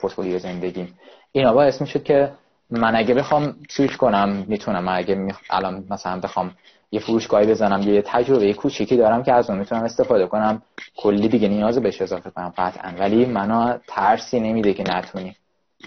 [0.00, 0.88] پورتفولیو زندگی
[1.32, 2.32] اینا باعث می شد که
[2.70, 4.88] من اگه بخوام سویچ کنم می‌تونم.
[4.88, 6.54] اگه الان مثلا بخوام
[6.92, 10.62] یه فروشگاهی بزنم یه تجربه کوچیکی دارم که از اون می‌تونم استفاده کنم.
[10.96, 12.92] کلی دیگه نیاز بهش اضافه کنم قطعا.
[12.98, 15.36] ولی منو ترسی نمیده که نتونی.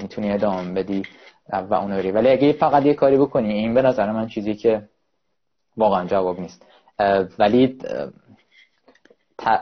[0.02, 1.04] می‌تونی ادامه بدی
[1.70, 4.90] و اونو بری ولی اگه فقط یه کاری بکنی این به نظر من چیزی که
[5.78, 6.66] واقعا جواب نیست.
[7.40, 7.78] ولی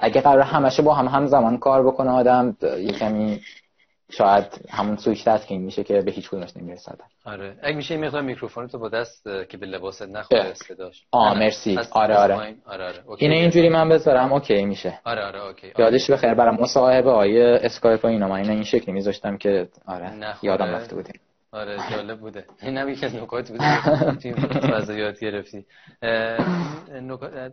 [0.02, 3.42] اگه قرار همشه با هم همزمان کار بکنه آدم یه کمی
[4.10, 7.00] شاید همون switch tasking میشه که به هیچ کدومش نمی‌رسد.
[7.26, 7.58] آره.
[7.64, 11.04] اگه میشه این مقدار میکروفون تو با دست که به لباست نخوره صداش.
[11.12, 11.80] آ مرسی.
[11.92, 12.36] آره آره.
[12.36, 13.04] آره آره.
[13.18, 14.34] اینه اینجوری من بذارم.
[14.34, 15.00] okay میشه.
[15.06, 15.74] آره آره okay.
[15.78, 18.28] یادش بخیر برای مصاحبه های اسکایپ و اینا.
[18.28, 20.12] من این شکلی میذاشتم که آره
[20.44, 21.20] یادم رفته بودیم
[21.52, 22.46] آره جالب بوده.
[22.62, 23.64] این هم یکی از نکات بوده
[24.22, 25.66] که یاد گرفتی.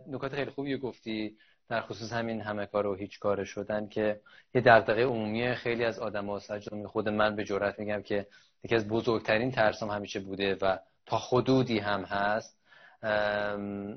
[0.07, 1.31] نکات خیلی خوبی گفتی.
[1.69, 4.21] در خصوص همین همه کار و هیچ کار شدن که
[4.53, 6.41] یه دغدغه عمومی خیلی از آدم ها
[6.87, 8.27] خود من به جرات میگم که
[8.63, 12.57] یکی از بزرگترین ترسام همیشه بوده و تا حدودی هم هست.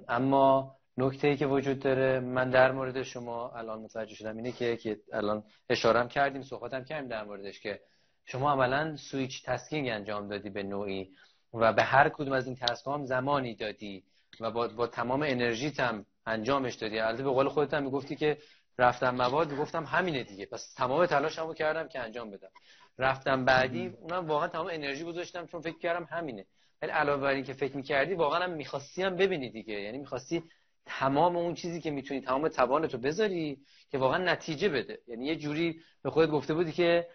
[0.09, 4.77] اما نکته ای که وجود داره من در مورد شما الان متوجه شدم اینه که,
[4.77, 7.81] که الان اشارم کردیم صحبتم کردیم در موردش که
[8.25, 11.11] شما عملا switch tasking انجام دادی به نوعی
[11.55, 14.05] و به هر کدوم از این task زمانی دادی
[14.41, 16.99] و با, با تمام انرژیت هم انجامش دادی.
[16.99, 18.39] البته به قول خودت هم می‌گفتی که
[18.79, 20.47] رفتم مواد گفتم همینه دیگه.
[20.47, 22.51] پس تمام تلاشمو کردم که انجام بدم.
[22.99, 26.47] رفتم بعدی اونم واقعا تمام انرژی گذاشتم چون فکر کردم همینه.
[26.83, 29.75] ولی علاوه بر این که فکر می‌کردی واقعا هم می‌خواستی هم ببینی دیگه.
[29.81, 30.45] یعنی می‌خواستی
[30.87, 33.59] تمام اون چیزی که می‌تونی تمام توانتو بذاری
[33.91, 34.99] که واقعا نتیجه بده.
[35.07, 37.07] یعنی یه جوری به خودت گفته بودی که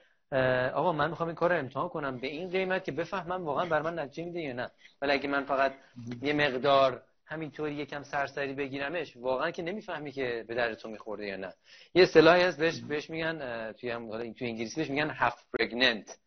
[0.73, 2.17] آقا من می‌خوام این کار رو امتحان کنم.
[2.17, 4.71] به این قیمت که بفهمم واقعا بر من نتیجه میده یا نه.
[5.01, 5.73] ولی اگه من فقط
[6.21, 11.35] یه مقدار همینطوری یکم سرسری بگیرمش واقعا که نمی‌فهمی که به درد تو میخورده یا
[11.35, 11.53] نه.
[11.93, 16.17] یه اصطلاحی هست بهش بهش میگن توی هم توی انگلیسی بهش میگن هاف پرگننت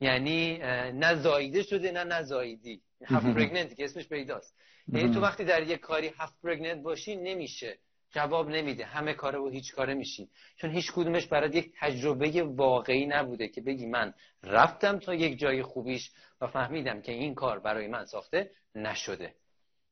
[0.00, 0.58] یعنی
[0.92, 4.56] نه زاییده شده نه نزاییدی هاف پرگننت که اسمش پیداست.
[4.88, 7.78] یعنی تو وقتی در یه کاری هاف پرگننت باشی نمیشه.
[8.10, 8.84] جواب نمیده.
[8.84, 10.28] همه کاره و هیچ کاره میشی.
[10.56, 15.62] چون هیچ کدومش برای یک تجربه واقعی نبوده که بگی من رفتم تا یک جای
[15.62, 19.34] خوبیش و فهمیدم که این کار برای من ساخته نشده.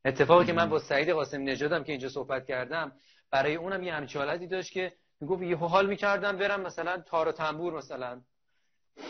[0.04, 2.92] اتفاقی که من با سعید قاسم نژادم که اینجا صحبت کردم
[3.30, 7.32] برای اونم یه همچین حالتی داشت که می‌گفت یه حال می‌کردم برم مثلا تار و
[7.32, 8.20] تنبور مثلا.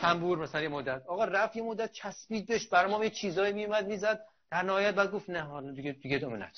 [0.00, 1.02] تنبور مثلا یه مدت.
[1.06, 4.24] آقا رفت یه مدت چسبید بهش برای ما یه چیزایی میومد می‌زد.
[4.50, 6.52] در نهایت بعد گفت نه حالا دیگه دیگه ادامه نداد.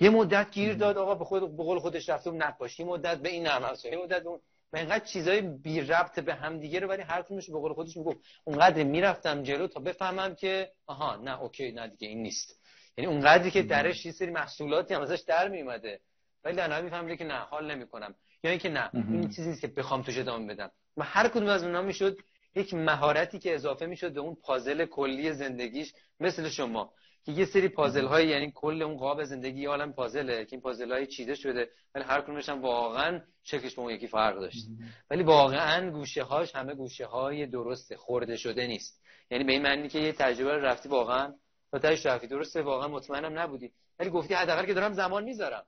[0.00, 3.46] یه مدت گیر داد آقا به خود به قول خودش رفته نقاشی مدت به این
[3.46, 4.40] نرم یه مدت اون
[4.72, 7.96] و اینقدر چیزای بی ربط به هم دیگه رو ولی هر کدومش به قول خودش
[7.96, 8.18] می‌گفت.
[8.44, 12.60] اونقدر می‌رفتم جلو تا بفهمم که آها نه اوکی نه دیگه این نیست.
[12.98, 16.00] یعنی اونقدری که درش یه سری محصولاتی هم ازش در میومده
[16.44, 18.14] ولی در نهایت میفهمیده که نه حال نمی‌کنم.
[18.44, 20.70] یا اینکه نه این چیزی نیست که بخوام توش ادامه بدم.
[20.96, 22.16] و هر کدوم از اونها می‌شد
[22.54, 26.92] یک مهارتی که اضافه می‌شد به اون پازل کلی زندگیش مثل شما.
[27.24, 30.60] که یه سری پازل های یعنی کل اون قاب زندگی یه عالم پازله که این
[30.60, 34.66] پازل های چیده شده ولی هر کدومش هم واقعا شکلش با اون یکی فرق داشت.
[35.10, 39.02] ولی واقعا گوشه هاش همه گوشه های درسته خورده شده نیست.
[39.30, 41.34] یعنی به این معنی که یه تجربه رفتی واقعا
[41.78, 42.26] تا تاش رفتی.
[42.26, 43.72] درسته واقعا مطمئنم نبودی.
[43.98, 45.64] ولی گفتی حداقل که دارم زمان می‌ذارم.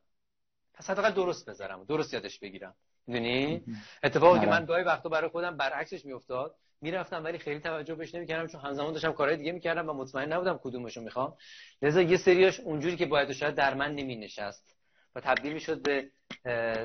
[0.75, 1.85] پس حداقل درست بذارم.
[1.85, 2.75] درست یادش بگیرم.
[3.07, 3.65] می‌دونی؟
[4.03, 4.47] اتفاقی که.
[4.47, 6.55] من گاهی وقتا برای خودم برعکسش میافتاد.
[6.81, 10.61] می‌رفتم ولی خیلی توجه بهش نمی‌کردم چون همزمان داشتم کارهای دیگه می‌کردم و مطمئن نبودم
[10.63, 11.37] کدومشو می‌خوام.
[11.83, 14.77] لذا یه سریاش اونجوری که باید شاید در من نمینشست
[15.15, 16.11] و تبدیل می‌شد به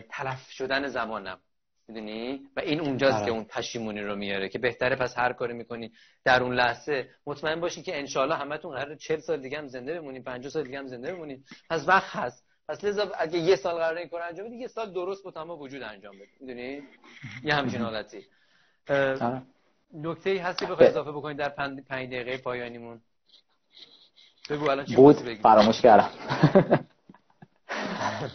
[0.09, 1.39] تلف شدن زمانم.
[1.93, 3.25] می‌دونی؟ و این اونجاست آره.
[3.25, 5.91] که اون پشیمونی رو میاره که بهتره پس هر کاری می‌کنی
[6.25, 7.09] در اون لحظه.
[7.25, 10.79] مطمئن باشی که انشالله همتون قرار 40 سال دیگه هم زنده بمونید 50 سال دیگه
[10.79, 12.45] هم زنده بمونید پس وقت هست.
[12.67, 15.59] پس لذا اگه یه سال قرار این کار انجام بدی یه سال درست با تمام
[15.59, 16.31] وجود انجام بدی.
[16.39, 16.83] می‌دونی؟
[17.43, 18.25] یه همچین حالتی.
[18.89, 19.41] آره.
[19.93, 23.01] نکته ای هستی بخوای اضافه بکنید در 5 دقیقه پایانیمون؟
[24.49, 25.15] بگو الان چی بود.
[25.15, 26.09] فراموش کردم.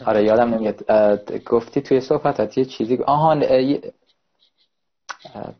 [0.05, 0.83] آره یادم نمیاد.
[1.45, 3.35] گفتی توی صحبتات یه چیزی آها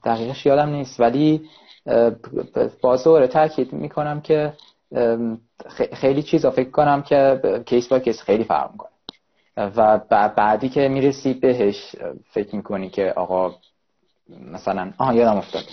[0.06, 1.50] دقیقش یادم نیست ولی
[2.82, 4.54] باز تاکید می‌کنم که
[5.94, 8.90] خیلی چیزا فکر کنم که کیس با کیس خیلی فرق می‌کنه.
[9.58, 10.00] و
[10.38, 11.96] بعدی که می‌رسی بهش
[12.32, 13.56] فکر می‌کنی که آقا
[14.52, 15.64] مثلا آها یادم افتاد.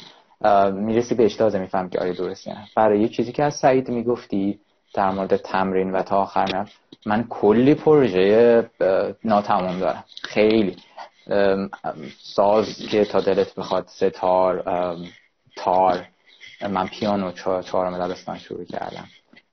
[0.75, 2.69] می‌رسی بهش تازه میفهم که آیا درستی نه.
[2.77, 4.61] برای یه چیزی که از سعید می‌گفتی
[4.97, 6.69] در مورد تمرین و تا آخر
[7.07, 8.71] من کلی پروژه
[9.25, 10.05] ناتمام دارم.
[10.23, 10.77] خیلی.
[12.23, 14.65] ساز که تا دلت بخواد ستار
[15.57, 16.07] تار.
[16.71, 17.33] من پیانو
[17.63, 19.09] چهارم دبستان شروع کردم.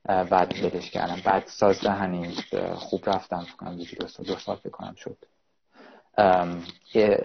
[0.05, 1.17] بعد دلش کردم.
[1.25, 2.35] بعد ساز دهنی
[2.75, 3.45] خوب رفتم.
[3.59, 5.17] کنم دو سال دو سال بکنم شد.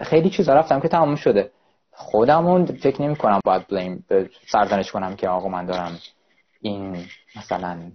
[0.01, 1.51] خیلی چیزا رفتم که تمام شده.
[1.91, 4.05] خودمون فکر نمی کنم باید بلیم
[4.47, 5.99] سرزنش کنم که آقا من دارم
[6.61, 7.05] این
[7.35, 7.91] مثلا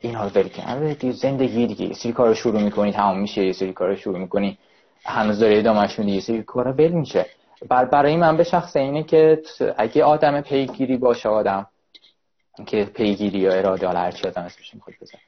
[0.00, 3.72] این حال ول کنم زندگی دیگه یه سری کار شروع می‌کنی تمام میشه یه سری
[3.72, 4.58] کار شروع می‌کنی
[5.04, 7.26] هنوز داره ادامهش میده یه سری کار ول میشه.
[7.68, 9.42] بر برای من به شخص اینه که
[9.76, 11.66] اگه آدم پیگیری باشه آدم
[12.66, 15.18] که پیگیری یا اراده حالا هرچی آدم اسمش می‌خواد بزن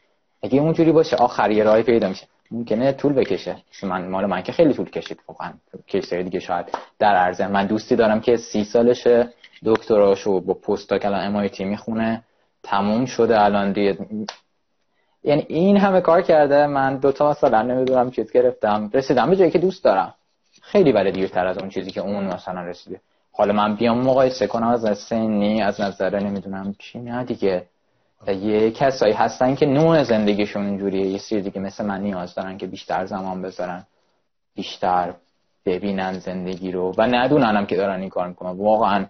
[0.42, 2.26] اگه اونجوری باشه آخر یه راهی پیدا میشه.
[2.50, 3.56] ممکنه طول بکشه.
[3.82, 5.52] من مال من که خیلی طول کشید واقعا.
[5.86, 6.66] کیسای دیگه شاید
[6.98, 7.46] در عرضه.
[7.46, 9.32] من دوستی دارم که سی سالشه
[9.64, 12.22] دکتراشو با پست الان MIT می‌خونه.
[12.62, 13.98] تموم شده الان دیگه
[15.26, 16.66] یعنی این همه کار کرده.
[16.66, 18.90] من دو تا مثلا نمی‌دونم چیز گرفتم.
[18.94, 20.14] رسیدم به جایی که دوست دارم.
[20.62, 23.00] خیلی ولی دیرتر از اون چیزی که اون مثلا رسیده.
[23.32, 26.98] حالا من بیام مقایسه کنم از سنی از نظر نمی‌دونم چی.
[26.98, 27.62] نه دیگه.
[28.28, 31.06] یه کسایی هستن که نوع زندگیشون اینجوریه.
[31.06, 33.86] یه سری دیگه مثل من نیاز دارن که بیشتر زمان بذارن.
[34.54, 35.14] بیشتر
[35.66, 36.94] ببینن زندگی رو.
[36.98, 38.50] و ندوننم که دارن این کار می‌کنن.
[38.50, 39.06] واقعا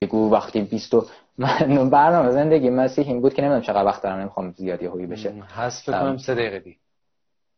[0.00, 0.94] بگو وقتی 20
[1.38, 5.42] من برنامه زندگی مسیح این بود که نمی‌دونم چقدر وقت دارم نمی‌خوام زیادی هوی بشه.
[5.56, 6.76] هست بکنم سه دقیقه دی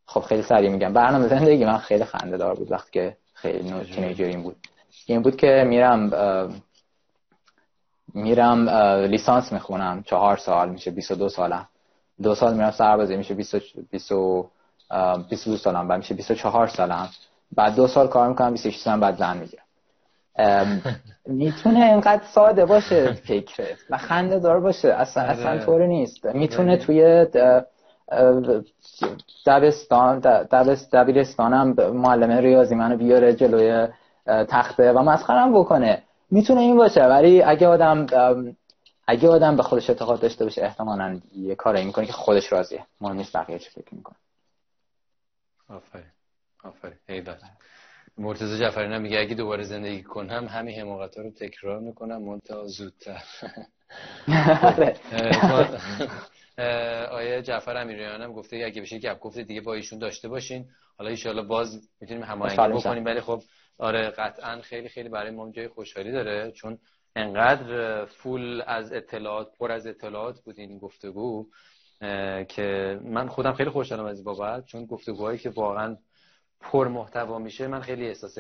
[0.07, 0.93] خب خیلی سریع میگم.
[0.93, 3.83] برنامه زندگی من خیلی خنده دار بود وقتی که خیلی نو
[4.19, 4.57] این بود.
[5.07, 6.11] این بود که میرم
[8.15, 8.69] میرم
[8.99, 10.03] لیسانس می‌خونم.
[10.03, 11.69] چهار سال میشه 22 سالم.
[12.23, 13.55] دو سال میرم سربازی میشه 20
[13.91, 17.09] 22 سالم بعد میشه 24 سالم.
[17.53, 19.63] بعد دو سال کار می‌کنم 26 سالم بعد زن می‌گیرم.
[21.27, 24.89] می‌تونه اینقدر ساده باشه فکره و خنده دار باشه.
[24.89, 25.33] اصلا آره.
[25.33, 26.27] اصلا طوری نیست.
[26.27, 27.27] می‌تونه توی
[29.47, 30.19] دبستان
[30.93, 33.89] دبیرستانم معلم ریاضی منو بیاره جلوی
[34.27, 36.03] تخته و مسخرم بکنه.
[36.31, 38.07] می‌تونه این باشه ولی اگه آدم
[39.07, 42.87] اگه آدم به خودش اعتقاد داشته باشه احتمالا یه کاری می‌کنه که خودش راضیه.
[43.01, 44.17] ما نیست بقیه چه فکر می‌کنه.
[45.69, 46.07] آفرین.
[46.65, 46.97] آفرین.
[48.19, 53.23] مرتضی جعفری میگه اگه دوباره زندگی کنم همین حماقت ها رو تکرار می‌کنم منتها زودتر.
[54.63, 54.97] آره.
[57.11, 60.67] آیه جعفر امیریان هم گفته اگه بشه گپ گفته دیگه با ایشون داشته باشین.
[60.99, 63.43] حالا ان باز می‌تونیم هماهنگی بکنیم ولی خب
[63.79, 66.53] آره قطعا خیلی خیلی برای ما جای خوشحالی داره.
[66.53, 66.79] چون
[67.17, 71.47] انقدر فول از اطلاعات پر از اطلاعات بود این گفتگو
[72.49, 75.97] که من خودم خیلی خوشحالم از این بابت چون گفتگوهایی که واقعا
[76.61, 78.39] پر محتوا میشه من خیلی احساس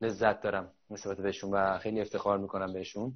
[0.00, 3.12] لذت دارم نسبت بهشون و خیلی افتخار می‌کنم بهشون.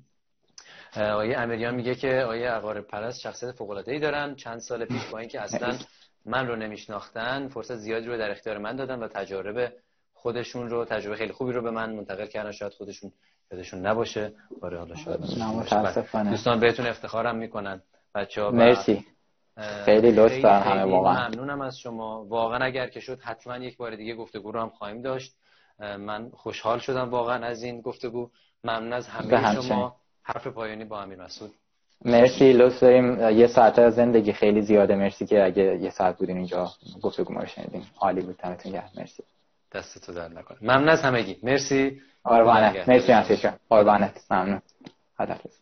[0.96, 4.34] آیه امیریان میگه که آیه اقارب پرست شخصیت فوق العاده ای دارن.
[4.34, 5.78] چند سال پیش با اینکه اصلا
[6.26, 9.72] من رو نمیشناختن فرصت زیادی رو در اختیار من دادن و تجارب
[10.14, 12.52] خودشون رو تجربه خیلی خوبی رو به من منتقل کردن.
[12.52, 13.12] شاید خودشون
[13.52, 14.32] یادشون نباشه.
[14.60, 15.20] آره حالا شاید
[16.30, 17.82] دوستان بهتون افتخارم می‌کنن.
[18.14, 19.04] بچه‌ها مرسی.
[19.84, 21.28] خیلی لطف همه واقعا.
[21.28, 22.24] ممنونم از شما.
[22.24, 25.36] واقعا اگر که شد حتما یک بار دیگه گفتگو رو هم خواهیم داشت.
[25.78, 28.30] من خوشحال شدم واقعا از این گفتگو.
[28.64, 29.96] ممنون از همه شما.
[30.22, 31.50] حرف پایانی با امیر مسعود.
[32.04, 33.20] مرسی لطف داریم.
[33.38, 34.94] یه ساعت از زندگی خیلی زیاده.
[34.94, 36.70] مرسی که اگه یه ساعت بودین اینجا
[37.02, 37.82] گفتگو ما رو شنیدین.
[38.00, 38.36] عالی بود.
[38.36, 38.90] تمتون گرم.
[38.96, 39.22] مرسی.
[39.72, 40.58] دستتو در نکنه.
[40.62, 41.36] ممنون از همگی.
[41.42, 42.00] مرسی.
[42.24, 42.88] قربانت.
[42.88, 43.58] مرسی عزیزم.
[43.68, 44.24] قربانت.
[44.30, 44.62] ممنون.
[45.18, 45.56] خداحافظ.